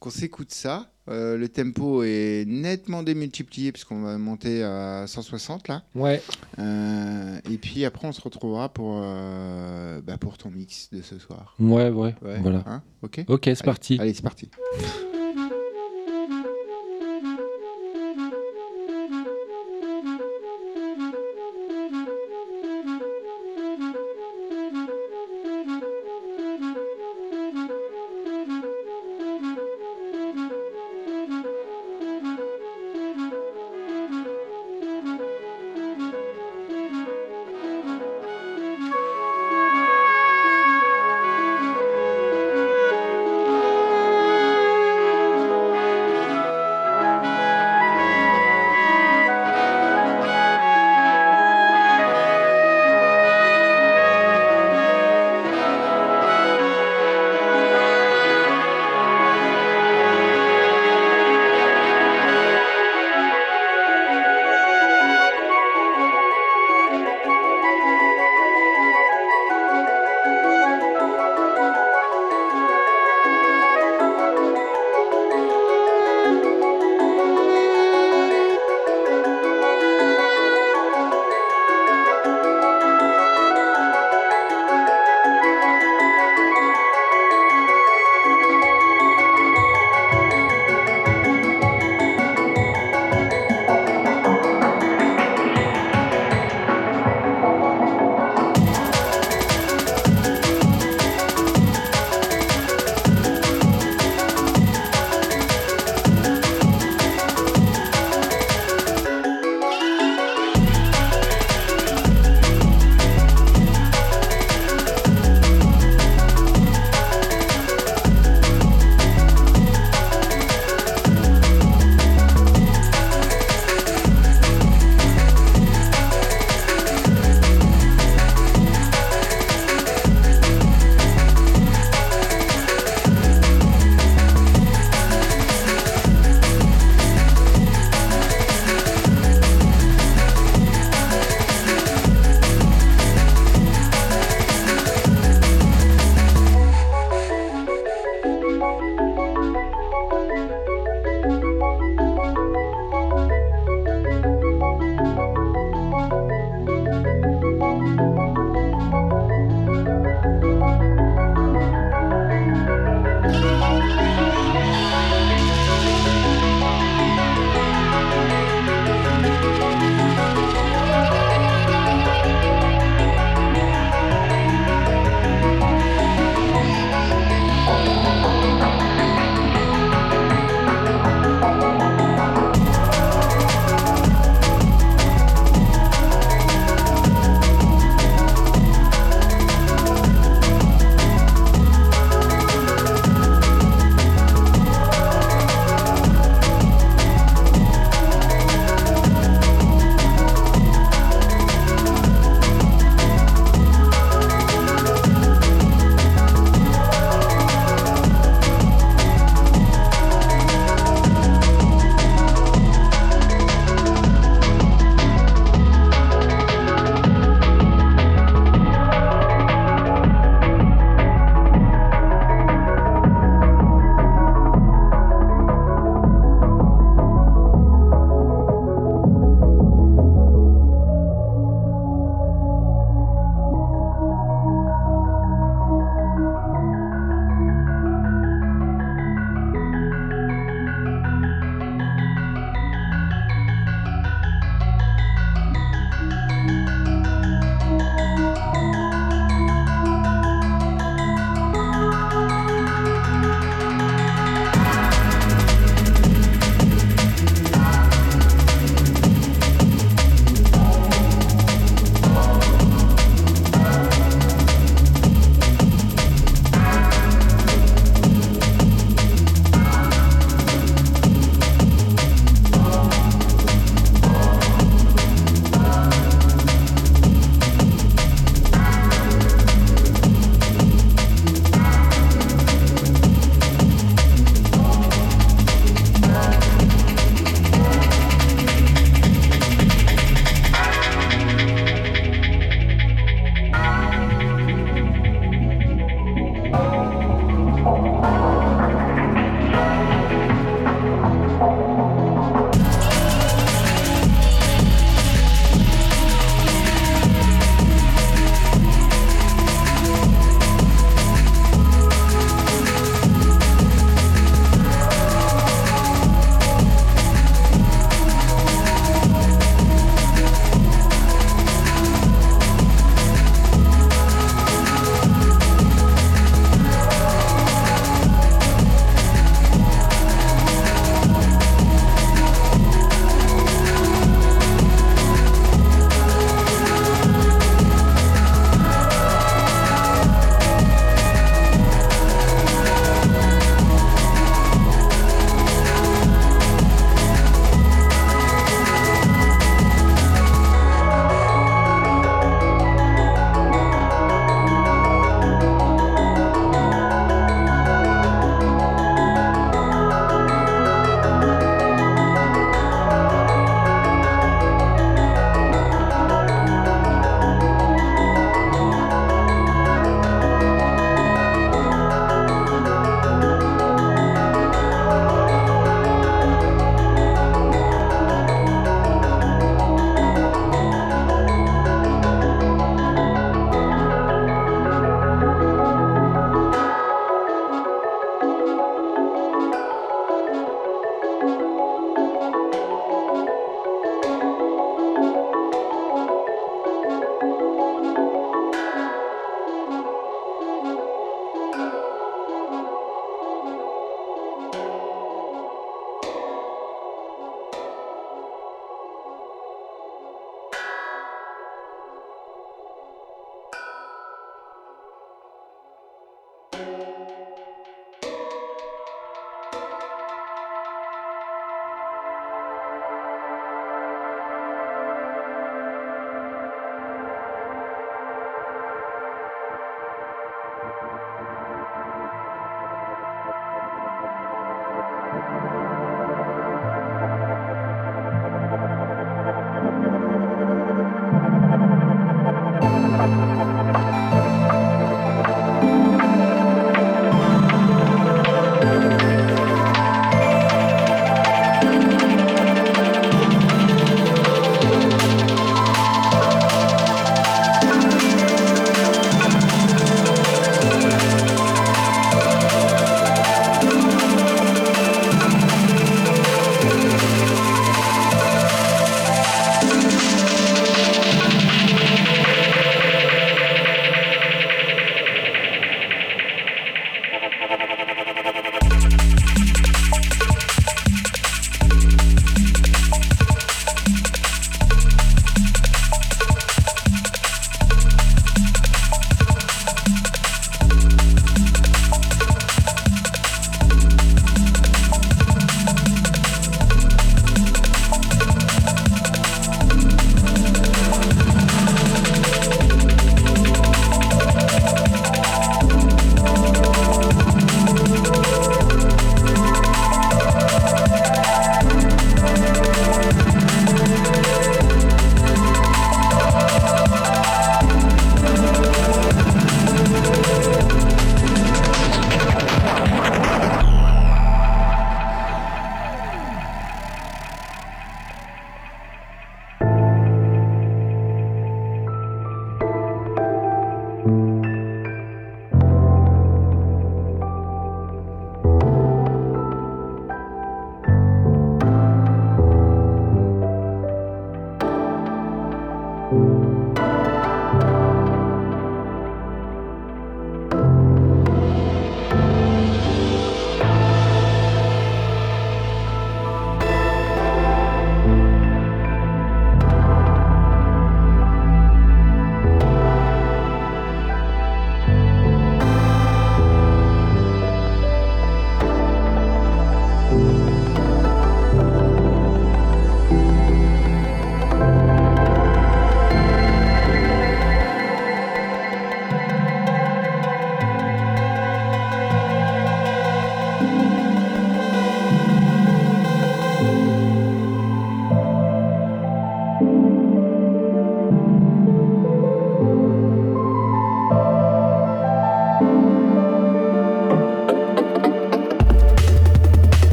[0.00, 0.90] qu'on s'écoute ça.
[1.10, 5.82] Euh, le tempo est nettement démultiplié puisqu'on va monter à 160 là.
[5.94, 6.22] Ouais,
[6.58, 11.18] Euh, et puis après, on se retrouvera pour, euh, bah, pour ton mix de ce
[11.18, 11.54] soir.
[11.60, 12.14] ouais, ouais.
[12.22, 12.38] Ouais.
[12.40, 12.64] Voilà.
[12.66, 13.24] Hein ok.
[13.28, 13.98] Ok, c'est parti.
[14.00, 14.48] Allez, c'est parti.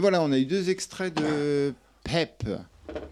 [0.00, 1.74] Et voilà, on a eu deux extraits de
[2.04, 2.42] Pep.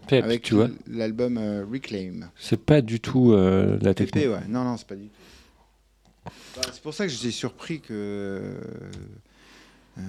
[0.07, 0.69] Pep, avec tu vois.
[0.87, 2.31] l'album euh, Reclaim.
[2.35, 4.47] C'est pas du tout euh, la ouais.
[4.49, 6.31] Non, non, c'est pas du tout.
[6.55, 8.55] Bah, c'est pour ça que j'étais surpris que.
[9.99, 10.01] euh,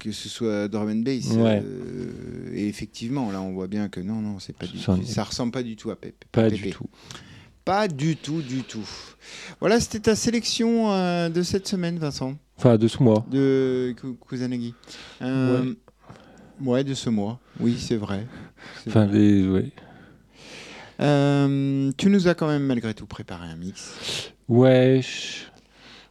[0.00, 1.30] que ce soit drum and bass.
[1.36, 1.62] Ouais.
[2.52, 5.04] Et effectivement, là, on voit bien que non, non, c'est pas du tout.
[5.04, 6.24] Ça ressemble pas du tout à Pep.
[6.32, 6.86] Pas du tout.
[7.64, 8.88] Pas du tout, du tout.
[9.60, 13.24] Voilà, c'était ta sélection de cette semaine, Vincent, Enfin, de ce mois.
[13.30, 14.74] de Ku- Kusanagi.
[15.22, 15.72] Euh,
[16.62, 16.84] ouais.
[16.84, 17.40] de ce mois.
[17.58, 18.26] Oui, c'est vrai.
[18.86, 19.18] Enfin, vrai.
[19.18, 19.72] les, ouais.
[21.00, 24.30] Euh, tu nous as quand même malgré tout préparé un mix.
[24.46, 25.50] Wesh.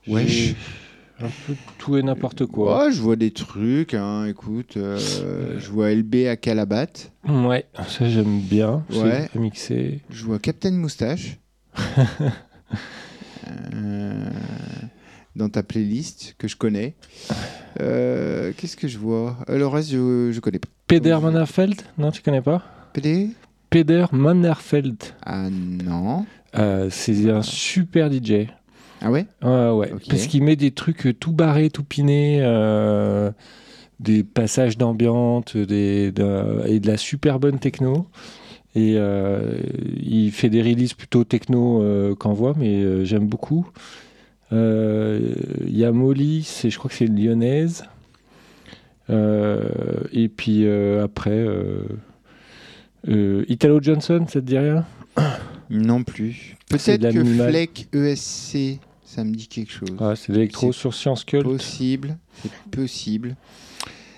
[0.08, 0.56] Wesh.
[1.22, 2.86] Un peu tout et n'importe quoi.
[2.86, 4.76] Ouais, je vois des trucs, hein, écoute.
[4.78, 4.98] euh,
[5.60, 6.88] je vois LB à Calabat.
[7.28, 8.84] Ouais, ça j'aime bien.
[8.92, 9.30] Ouais.
[9.36, 10.00] mixé.
[10.10, 11.38] Je vois Captain Moustache.
[13.74, 14.30] Euh,
[15.40, 16.94] dans ta playlist que je connais.
[17.82, 19.38] Euh, Qu'est-ce que je vois?
[19.50, 20.68] Euh, Le reste, je, je connais pas.
[20.88, 21.82] Peder Mannerfeld?
[21.98, 22.62] Non, tu connais pas?
[22.94, 23.30] PD
[23.70, 24.98] Peder Mannerfeld.
[25.26, 26.26] Ah non.
[26.58, 28.48] Euh, c'est un super DJ.
[29.02, 29.26] Ah ouais?
[29.42, 29.94] Ouais, ouais.
[30.10, 33.32] Parce qu'il met des trucs tout barrés, tout pinés, euh,
[34.00, 38.08] des passages d'ambiance des, de- et de la super bonne techno.
[38.76, 38.98] Et
[40.02, 43.68] il fait des releases plutôt techno qu'en voix, mais j'aime beaucoup.
[44.52, 47.84] Il y a Molly, je crois que c'est une lyonnaise.
[49.10, 49.62] Euh,
[50.12, 51.32] et puis euh, après,
[53.08, 54.86] euh, Italo Johnson, ça te dit rien?
[55.70, 56.56] Non plus.
[56.70, 57.24] Peut-être que.
[57.24, 59.90] Fleck ESC, ça me dit quelque chose.
[60.00, 61.44] Ah, C'est l'électro sur Science Cult.
[61.44, 62.18] Possible.
[62.42, 63.36] C'est possible.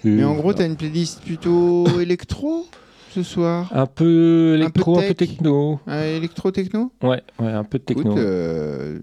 [0.03, 2.67] Mais en gros, tu as une playlist plutôt électro
[3.13, 3.69] ce soir?
[3.73, 5.29] Un peu électro, un peu, tech.
[5.29, 5.79] techno.
[5.88, 6.91] Euh, Électro-techno?
[7.03, 8.17] Ouais, ouais, un peu de Écoute, techno.
[8.17, 8.99] euh,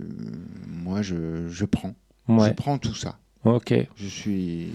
[0.89, 1.95] moi, je, je prends.
[2.29, 3.19] Je prends tout ça.
[3.45, 4.69] ok, Je suis.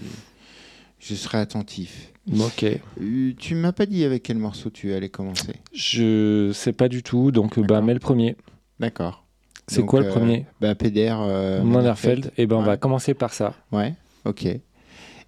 [0.98, 2.12] Je serai attentif.
[2.40, 2.64] ok.
[3.00, 5.54] Euh, tu m'as pas dit avec quel morceau tu allais commencer.
[5.74, 8.36] Je sais pas du tout, donc euh, bah, mets le premier.
[8.80, 9.24] D'accord.
[9.68, 10.46] C'est quoi le euh, premier?
[10.60, 11.18] Bah, PDR.
[11.20, 12.32] euh, Mannerfeld.
[12.38, 13.54] Et ben on va commencer par ça.
[13.72, 13.94] Ouais,
[14.24, 14.46] ok.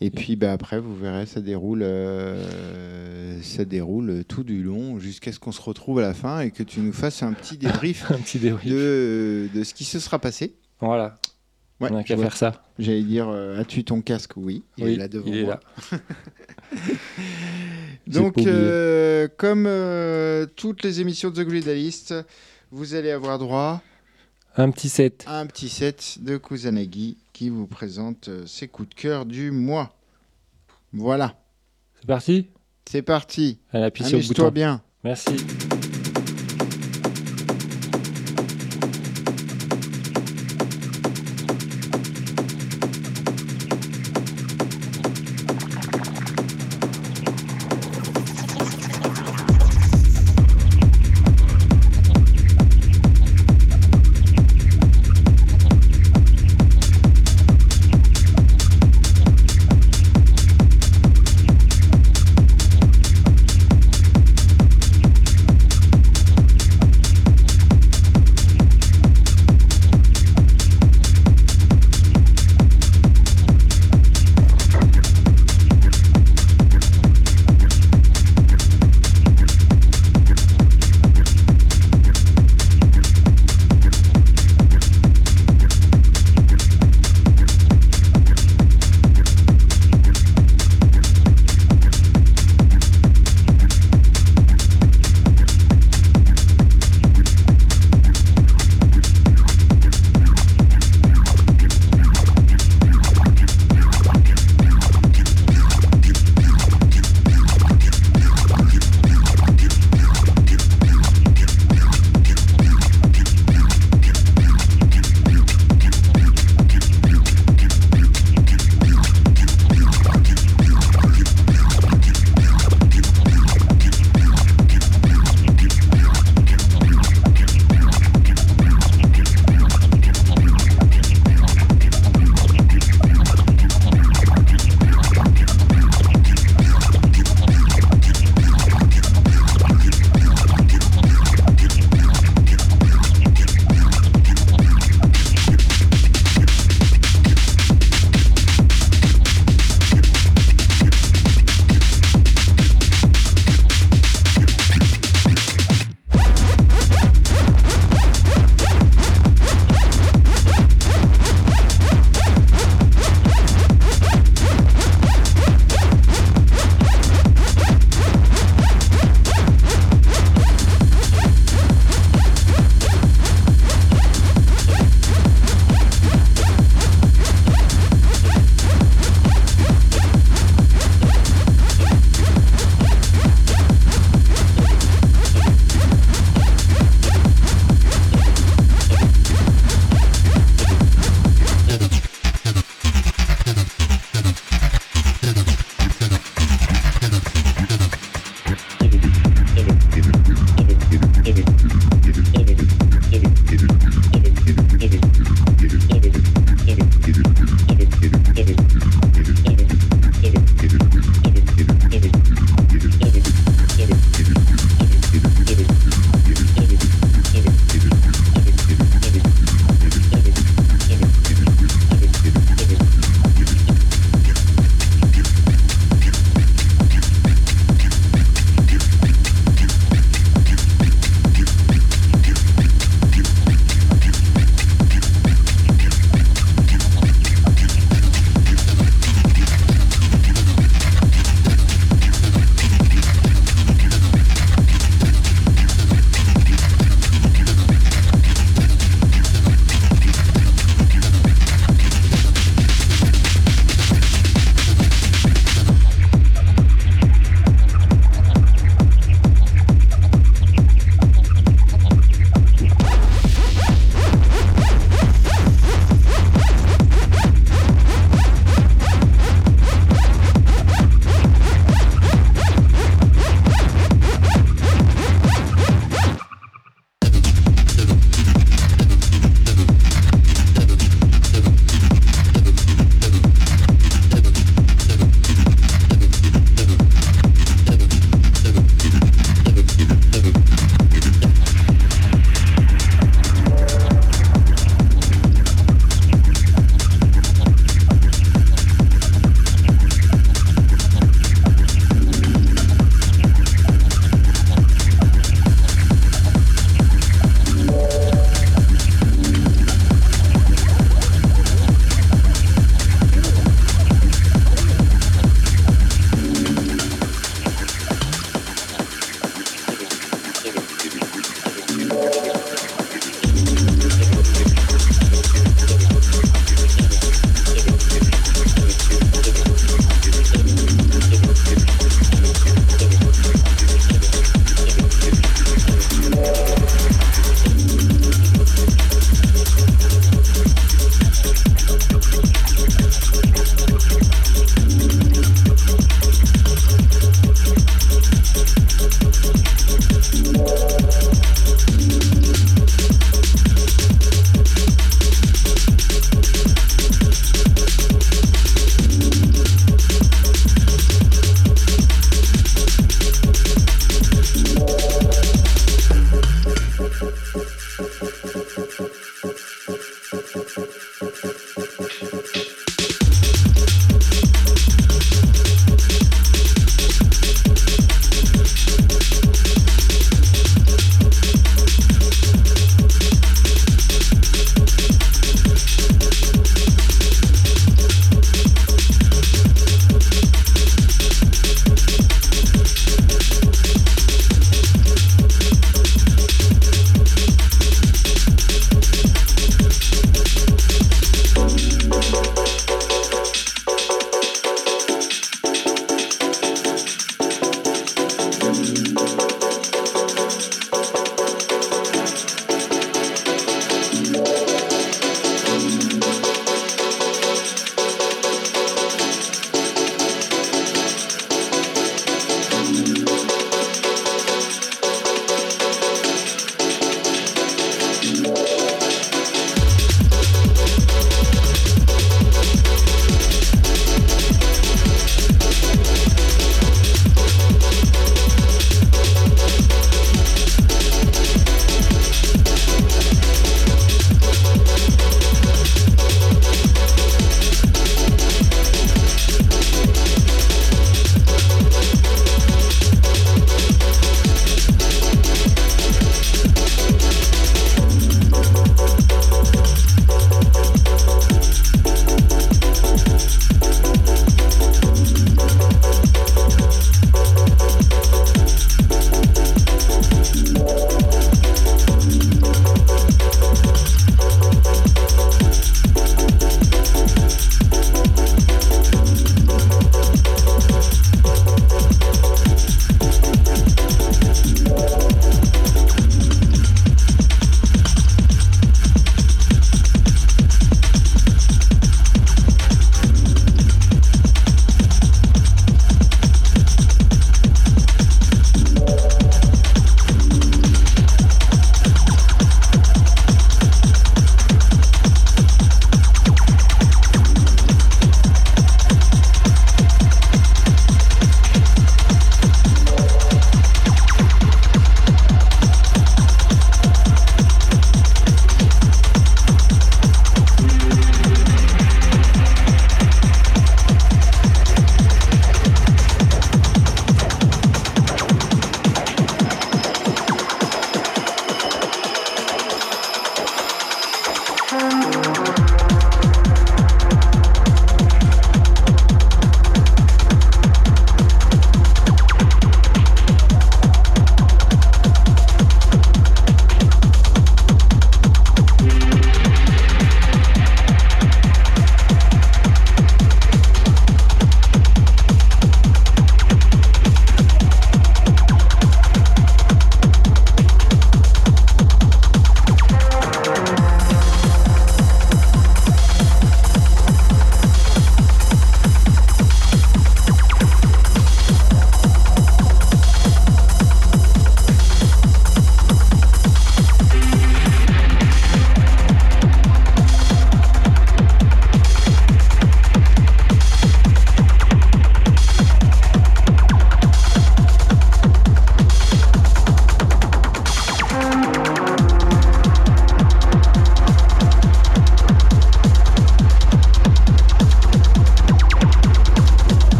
[0.00, 5.32] Et puis bah, après, vous verrez, ça déroule, euh, ça déroule tout du long jusqu'à
[5.32, 8.10] ce qu'on se retrouve à la fin et que tu nous fasses un petit débrief
[8.10, 8.72] Un petit débrief.
[8.72, 10.54] de, de ce qui se sera passé.
[10.80, 11.18] Voilà,
[11.80, 12.62] Ouais, on a je qu'à faire ça.
[12.78, 14.32] J'allais dire, euh, as-tu ton casque?
[14.36, 15.60] Oui, il oui, est là devant il est moi.
[15.92, 15.98] là.
[18.06, 22.14] Donc, euh, comme euh, toutes les émissions de The Gridalist,
[22.70, 23.82] vous allez avoir droit
[24.56, 25.24] Un petit set.
[25.26, 29.50] à un petit set de Kusanagi qui vous présente euh, ses coups de cœur du
[29.50, 29.96] mois.
[30.92, 31.34] Voilà,
[32.00, 32.46] C'est parti?
[32.88, 33.58] C'est parti.
[33.72, 34.82] Elle appuie sur le Amuse-toi bien.
[35.02, 35.34] Merci.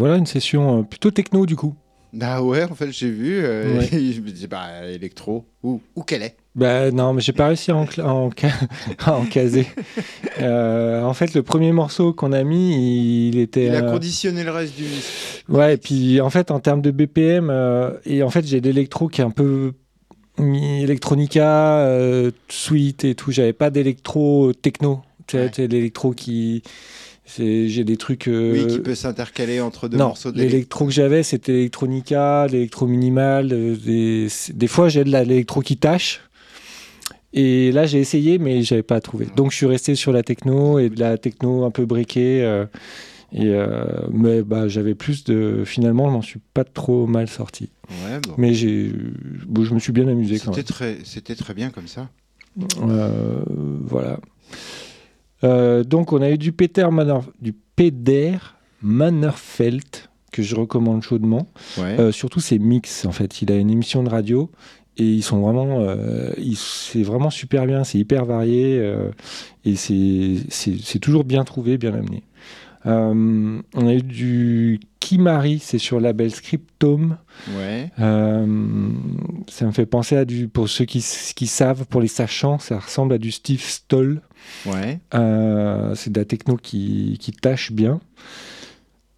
[0.00, 1.74] Voilà une session euh, plutôt techno du coup.
[2.12, 3.38] Bah ouais, en fait, j'ai vu.
[3.44, 3.88] euh, Ouais.
[3.92, 5.44] et je me dis, bah, électro.
[5.62, 8.30] Où, où qu'elle est Bah non, mais j'ai pas réussi à en, en
[9.06, 9.66] à en caser.
[10.40, 13.66] Euh, en fait, le premier morceau qu'on a mis, il était.
[13.66, 14.86] Il a euh, conditionné le reste du.
[15.50, 18.66] Ouais, et puis en fait, en termes de BPM, euh, et en fait, j'ai de
[18.68, 19.72] l'électro qui est un peu
[20.38, 23.32] electronica, euh, sweet et tout.
[23.32, 25.02] J'avais pas d'électro techno.
[25.26, 25.68] Tu sais, Ouais.
[25.68, 26.62] l'électro qui.
[27.38, 28.28] J'ai des trucs.
[28.28, 30.86] euh, Oui, qui peut s'intercaler entre deux non, morceaux l'électro.
[30.86, 33.50] que j'avais, c'était l'électronica, l'électro minimal.
[33.52, 36.20] euh, des, des fois, j'ai de l'électro qui tâche.
[37.32, 39.26] Et là, j'ai essayé, mais j'avais pas trouvé.
[39.36, 42.42] Donc, je suis resté sur la techno et de la techno un peu briquée.
[42.42, 42.66] euh,
[43.32, 45.62] et euh, mais bah, j'avais plus de.
[45.64, 47.70] Finalement, je m'en suis pas trop mal sorti.
[47.88, 48.34] Ouais, bon.
[48.38, 48.92] Mais j'ai,
[49.46, 50.64] bon, je me suis bien amusé quand C'était même.
[50.96, 52.08] très, c'était très bien comme ça.
[52.80, 53.38] Euh,
[53.82, 54.18] voilà.
[55.44, 58.36] Euh, donc, on a eu du Peter Manor, du Peder
[58.82, 59.84] Mannerfeld
[60.32, 61.48] que je recommande chaudement.
[61.78, 61.98] Ouais.
[61.98, 63.42] Euh, surtout ses mix en fait.
[63.42, 64.48] Il a une émission de radio
[64.96, 67.82] et ils sont vraiment, euh, c'est vraiment super bien.
[67.84, 68.80] C'est hyper varié
[69.64, 72.22] et c'est toujours bien trouvé, bien amené.
[72.86, 77.16] Euh, on a eu du Kimari, c'est sur le label Scriptome.
[77.58, 77.90] ouais.
[78.00, 78.46] Euh,
[79.48, 81.04] ça me fait penser à du, pour ceux qui,
[81.36, 84.20] qui savent, pour les sachants, ça ressemble à du Steve Stoll.
[84.66, 84.98] Ouais.
[85.14, 88.00] Euh, c'est de la techno qui, qui tâche bien.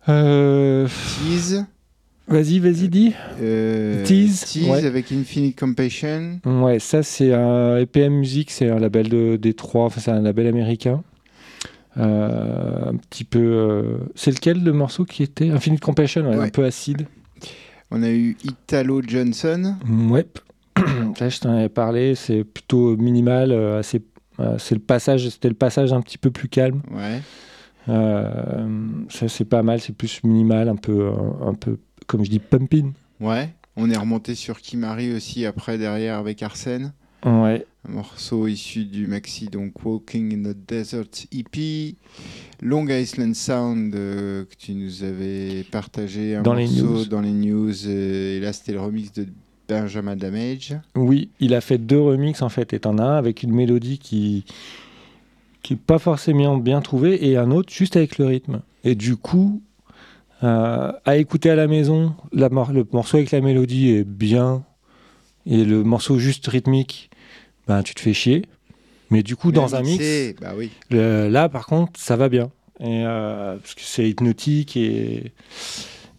[0.09, 0.89] Euh,
[1.21, 1.65] Tease.
[2.27, 3.13] vas-y, vas-y, dis.
[3.41, 4.85] euh, Tease, Tease ouais.
[4.85, 6.41] avec Infinite Compassion.
[6.45, 10.49] Ouais, ça c'est un EPM Music, c'est un label de Détroit, enfin c'est un label
[10.49, 11.03] américain.
[11.99, 13.39] Euh, un petit peu.
[13.41, 16.47] euh, C'est lequel le morceau qui était Infinite Compassion, ouais, Ouais.
[16.47, 17.07] un peu acide.
[17.91, 19.77] On a eu Italo Johnson.
[20.09, 20.27] Ouais.
[21.19, 24.01] Ça, je t'en avais parlé, c'est plutôt minimal, euh, assez.
[24.59, 26.81] c'est le passage, c'était le passage un petit peu plus calme.
[26.91, 27.21] Ouais.
[27.89, 28.67] Euh,
[29.09, 32.39] ça c'est pas mal, c'est plus minimal, un peu, un, un peu, comme je dis,
[32.39, 32.93] pumping.
[33.21, 33.51] Ouais.
[33.77, 36.93] On est remonté sur Kimari aussi après derrière avec Arsène.
[37.25, 37.67] Ouais.
[37.89, 41.97] Un morceau issu du maxi donc Walking in the Desert EP.
[42.61, 47.05] Long Island Sound euh, que tu nous avais partagé un Dans les morceau news.
[47.07, 47.87] dans les news.
[47.89, 49.27] euh, et là c'était le remix de
[49.69, 50.77] Benjamin Damage.
[50.95, 53.99] Oui, il a fait deux remixes en fait, et t'en as un avec une mélodie
[53.99, 54.45] qui
[55.63, 58.63] qui est pas forcément bien trouvée et un autre juste avec le rythme.
[58.85, 59.63] Et du coup,
[60.43, 64.65] euh, à écouter à la maison, la le morceau avec la mélodie est bien
[65.47, 67.11] et le morceau juste rythmique,
[67.69, 68.43] ben tu te fais chier.
[69.11, 70.03] Mais du coup, dans un mix,
[70.41, 70.71] Bah oui.
[70.91, 72.51] le- là, par contre, ça va bien.
[72.81, 75.33] Et, euh, parce que c'est hypnotique et,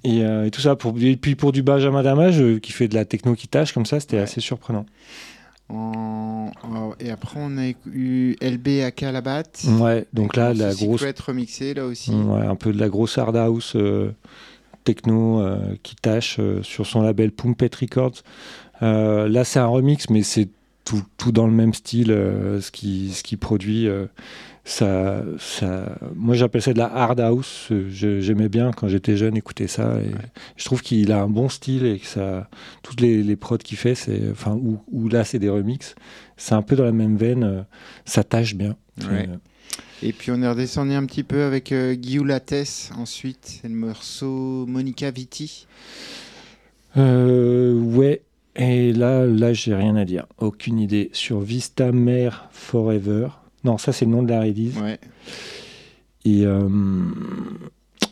[0.04, 0.76] et, euh, et tout ça.
[0.76, 3.74] Pour, et puis pour du Benjamin Damage euh, qui fait de la techno qui tâche
[3.74, 4.24] comme ça, c'était Ouais.
[4.24, 4.86] assez surprenant.
[5.70, 9.66] En- en- Et après on a eu LB à la batte.
[9.80, 12.12] Ouais, donc là, la grosse, Secret remixé là aussi.
[12.12, 14.12] ouais, un peu de la grosse hard house euh,
[14.84, 18.22] techno euh, qui tâche euh, sur son label Pumpet Records.
[18.82, 20.50] Là, c'est un remix, mais c'est
[20.86, 23.88] tout, tout dans le même style, euh, ce qui ce qui produit.
[23.88, 24.08] euh,
[24.66, 27.70] ça, ça, moi, j'appelle ça de la hard house.
[27.90, 29.96] J'aimais bien quand j'étais jeune écouter ça.
[30.02, 30.12] Et
[30.56, 32.50] Je trouve qu'il a un bon style et que ça,
[32.82, 35.96] toutes les, les prods qu'il fait, c'est, enfin, ou, ou là, c'est des remixes.
[36.38, 37.44] C'est un peu dans la même veine.
[37.44, 37.62] euh,
[38.06, 38.78] ça tâche bien.
[39.10, 39.28] Ouais.
[40.02, 43.60] Et puis on est redescendu un petit peu avec euh, Guillaume Lattès ensuite.
[43.62, 45.68] C'est le morceau Monica Vitti.
[46.98, 48.22] Euh, ouais.
[48.56, 50.26] Et là, là, j'ai rien à dire.
[50.38, 51.10] Aucune idée.
[51.14, 53.30] Sur Vista Mare Forever.
[53.64, 54.78] Non, ça, c'est le nom de la release.
[54.78, 55.00] Ouais.
[56.26, 56.70] Et euh,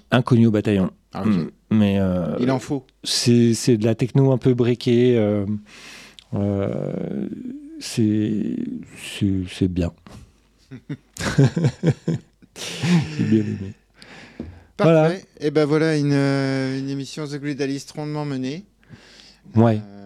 [0.09, 0.91] Inconnu au bataillon.
[1.13, 1.26] Ah.
[1.26, 1.51] Mm.
[1.72, 2.85] Mais euh, Il en faut.
[3.03, 5.18] c'est c'est de la techno un peu briquée.
[5.18, 5.45] euh,
[6.34, 7.27] euh,
[7.80, 8.55] c'est
[9.18, 9.91] c'est- c'est bien.
[13.19, 13.73] bien aimé.
[14.80, 15.01] Voilà.
[15.09, 15.26] Parfait.
[15.39, 18.65] Et ben voilà une, une émission The Glidalist rondement menée.
[19.55, 20.00] Ouais, Euh,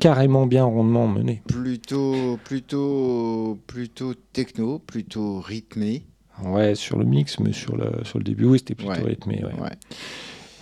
[0.00, 1.42] carrément bien rondement mené.
[1.48, 6.04] plutôt, plutôt, plutôt techno, plutôt rythmé.
[6.44, 9.02] Ouais, sur le mix, mais sur le, sur le début, oui, c'était plutôt Ouais.
[9.02, 9.42] rythmé.
[9.44, 9.60] Ouais.
[9.60, 9.70] Ouais,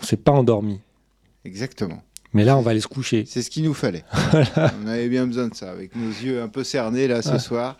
[0.00, 0.80] On s'est pas endormi.
[1.44, 2.02] exactement.
[2.32, 3.24] Mais là, on va aller se coucher.
[3.26, 4.04] C'est ce qu'il nous fallait.
[4.82, 7.78] On avait bien besoin de ça, avec nos yeux un peu cernés là ce soir.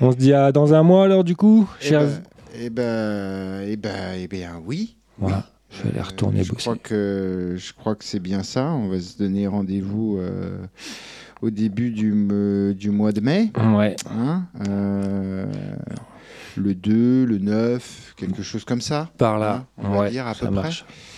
[0.00, 2.22] On se dit à dans un mois, alors, du coup Eh chers- ben,
[2.58, 4.96] eh ben, eh ben, eh bien, oui.
[5.18, 6.62] Voilà, je vais aller retourner Euh, je bosser.
[6.62, 8.70] Crois que, je crois que c'est bien ça.
[8.70, 10.58] On va se donner rendez-vous euh,
[11.40, 12.12] au début du,
[12.90, 13.50] mois de mai.
[13.74, 15.46] Ouais, hein, euh,
[16.56, 19.10] le 2, le 9, quelque chose comme ça.
[19.18, 19.66] par là.
[19.78, 20.70] Hein, on va dire à ça peu près.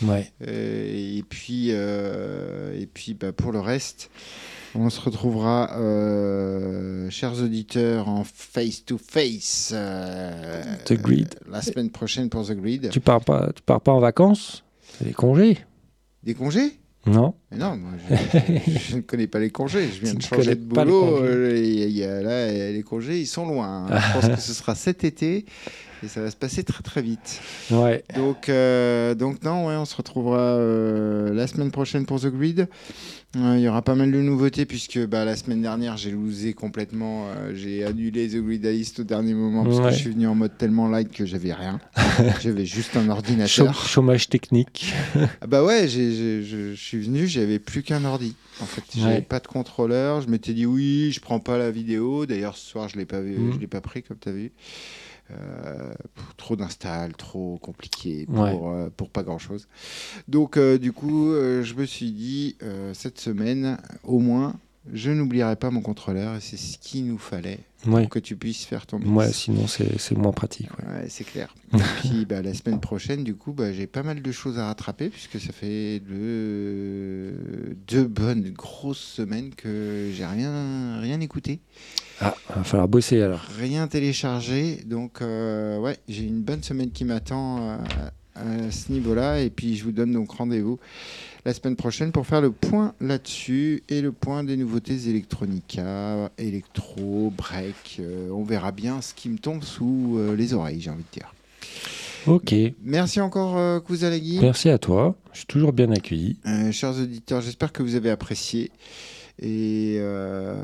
[0.02, 0.32] Ouais.
[0.46, 4.10] Euh, et puis, euh, et puis bah, pour le reste,
[4.76, 11.34] On se retrouvera, euh, chers auditeurs, en face-to-face euh, The Grid.
[11.48, 12.88] la semaine prochaine pour The Grid.
[12.90, 14.64] Tu pars pas, tu pars pas en vacances?
[14.98, 15.58] C'est les congés?
[16.24, 16.72] Des congés?
[17.06, 18.16] Non Mais Non, moi, je,
[18.72, 19.86] je- je ne connais pas les congés.
[19.94, 21.18] Je viens Tu de changer de les boulot.
[21.22, 23.86] euh, il y a- là, les congés, ils sont loin.
[23.90, 23.98] hein.
[24.00, 25.44] Je pense que ce sera cet été
[26.04, 27.40] et ça va se passer très très vite.
[27.70, 28.04] Ouais.
[28.14, 32.68] Donc, euh, donc non, ouais, on se retrouvera euh, la semaine prochaine pour The Grid.
[33.36, 36.52] Euh, Il y aura pas mal de nouveautés puisque bah, la semaine dernière j'ai losé
[36.52, 37.26] complètement.
[37.54, 39.84] j'ai annulé The Grid List au dernier moment parce Ouais.
[39.86, 41.80] que je suis venu en mode tellement light que j'avais rien.
[42.42, 43.74] j'avais juste un ordinateur.
[43.74, 44.92] chômage technique.
[45.40, 48.34] Ah bah ouais, je suis venu, j'avais plus qu'un ordi.
[48.60, 49.20] En fait, j'avais Ouais.
[49.20, 50.20] pas de contrôleur.
[50.20, 52.24] Je m'étais dit oui, je prends pas la vidéo.
[52.26, 53.52] D'ailleurs, ce soir, je l'ai pas vu, Mhm.
[53.54, 54.52] je l'ai pas pris comme tu as vu.
[55.30, 55.94] Euh,
[56.36, 58.60] trop d'install, trop compliqué pour, Ouais.
[58.62, 59.68] euh, pour pas grand chose.
[60.28, 62.56] Donc, euh, du coup, je me suis dit
[62.92, 64.54] cette semaine, au moins,
[64.92, 68.02] je n'oublierai pas mon contrôleur et c'est ce qu'il nous fallait Ouais.
[68.02, 69.10] pour que tu puisses faire ton mix.
[69.10, 70.68] Ouais, sinon c'est moins pratique.
[70.78, 70.84] ouais.
[71.02, 71.54] Ouais, c'est clair.
[71.74, 74.66] Et puis bah, la semaine prochaine, du coup, bah, j'ai pas mal de choses à
[74.66, 77.34] rattraper puisque ça fait deux,
[77.88, 81.60] deux bonnes grosses semaines que j'ai rien, rien écouté,
[82.20, 83.40] Ah, va falloir bosser alors.
[83.58, 84.82] rien téléchargé.
[84.86, 87.76] Donc, euh, ouais, j'ai une bonne semaine qui m'attend euh,
[88.36, 89.40] à ce niveau-là.
[89.40, 90.78] Et puis, je vous donne donc rendez-vous
[91.44, 97.32] la semaine prochaine pour faire le point là-dessus et le point des nouveautés Electronica, électro,
[97.36, 97.98] break.
[98.00, 101.20] Euh, on verra bien ce qui me tombe sous euh, les oreilles, j'ai envie de
[101.20, 101.34] dire.
[102.26, 102.54] Ok.
[102.82, 104.38] Merci encore, euh, Kouzalagui.
[104.40, 105.14] Merci à toi.
[105.32, 106.38] Je suis toujours bien accueilli.
[106.46, 108.70] Euh, chers auditeurs, j'espère que vous avez apprécié.
[109.42, 110.00] Et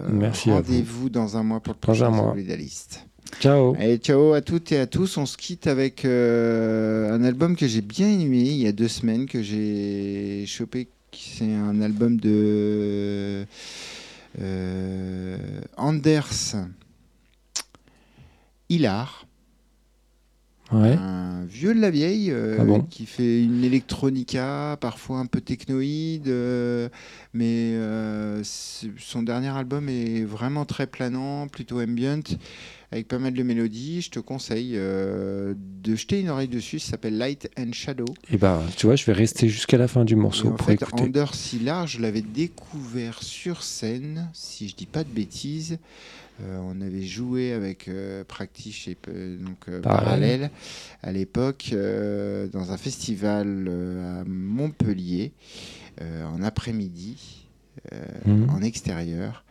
[0.08, 2.16] Merci rendez-vous dans un mois pour le prochain.
[2.16, 3.04] Solidaliste.
[3.38, 3.74] Ciao.
[3.78, 5.16] Allez, ciao à toutes et à tous.
[5.16, 8.88] On se quitte avec euh, un album que j'ai bien aimé il y a deux
[8.88, 10.88] semaines, que j'ai chopé.
[11.12, 13.46] C'est un album de
[14.40, 16.56] euh, Anders
[18.68, 19.26] Hilar.
[20.72, 20.92] Ouais.
[20.92, 25.40] Un vieux de la vieille euh, Ah bon qui fait une electronica, parfois un peu
[25.40, 26.88] technoïde, euh,
[27.34, 32.22] mais euh, son dernier album est vraiment très planant, plutôt ambient,
[32.92, 34.02] avec pas mal de mélodies.
[34.02, 36.78] Je te conseille euh, de jeter une oreille dessus.
[36.78, 38.06] Ça s'appelle Light and Shadow.
[38.32, 40.74] Et ben, tu vois, je vais rester jusqu'à la fin du morceau en pour fait,
[40.74, 41.02] écouter.
[41.02, 45.78] Anders Sillard, je l'avais découvert sur scène, si je dis pas de bêtises.
[46.42, 50.50] Euh, on avait joué avec euh, Practice et euh, donc euh, Parallèle.
[51.02, 55.32] À l'époque dans un festival à Montpellier
[56.00, 57.36] en après-midi
[58.26, 58.50] Mhm.
[58.50, 59.44] en extérieur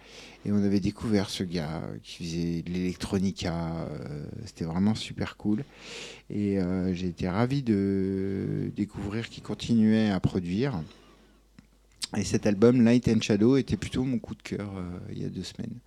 [0.46, 3.54] et on avait découvert ce gars euh, qui faisait de l'électronica
[3.92, 5.64] euh, c'était vraiment super cool
[6.30, 10.82] et euh, j'ai été ravi de découvrir qu'il continuait à produire
[12.18, 14.72] et cet album Light and Shadow était plutôt mon coup de cœur
[15.12, 15.78] il y a deux semaines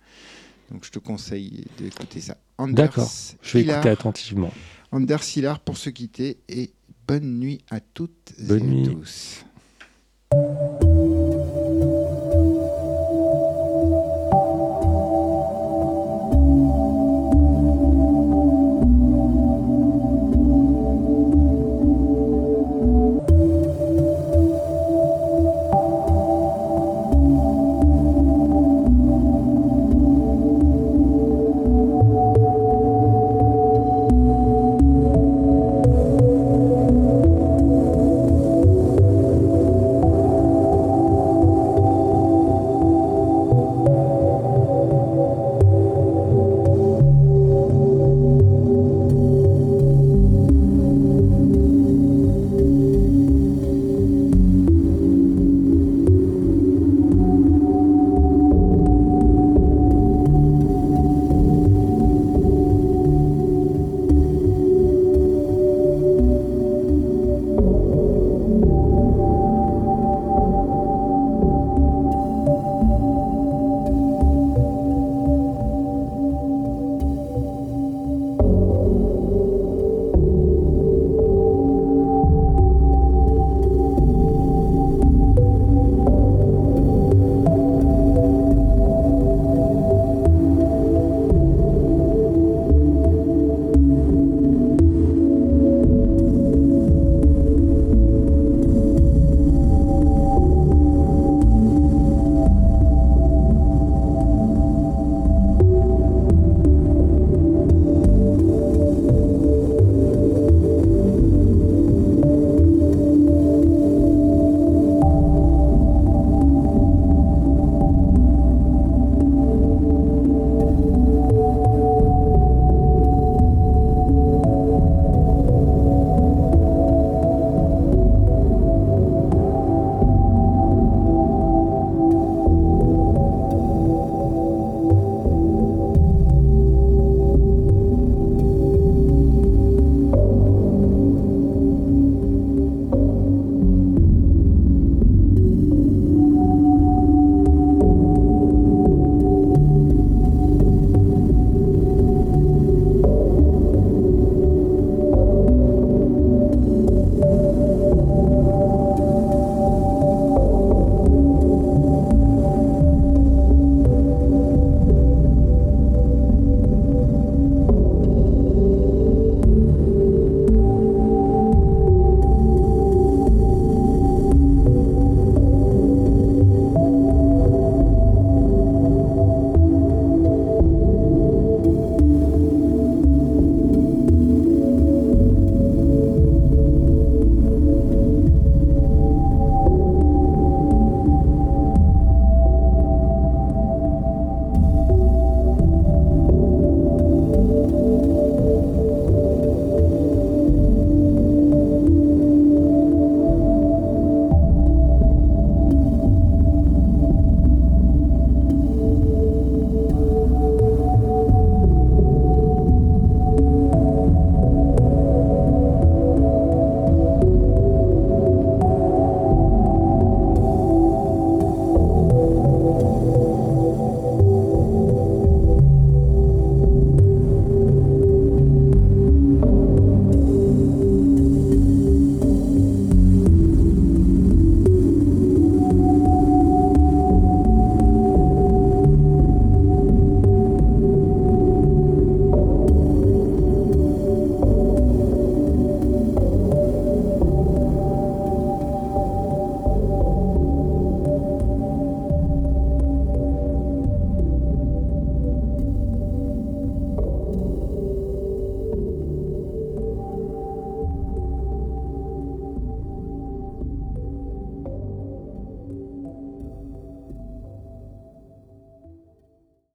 [0.71, 3.11] donc je te conseille d'écouter ça D'accord.
[3.41, 4.53] Je vais Hillard- écouter attentivement.
[4.91, 6.71] Anders Hillard pour se quitter et
[7.07, 8.87] bonne nuit à toutes Bonne et nuit.
[8.87, 9.43] à tous.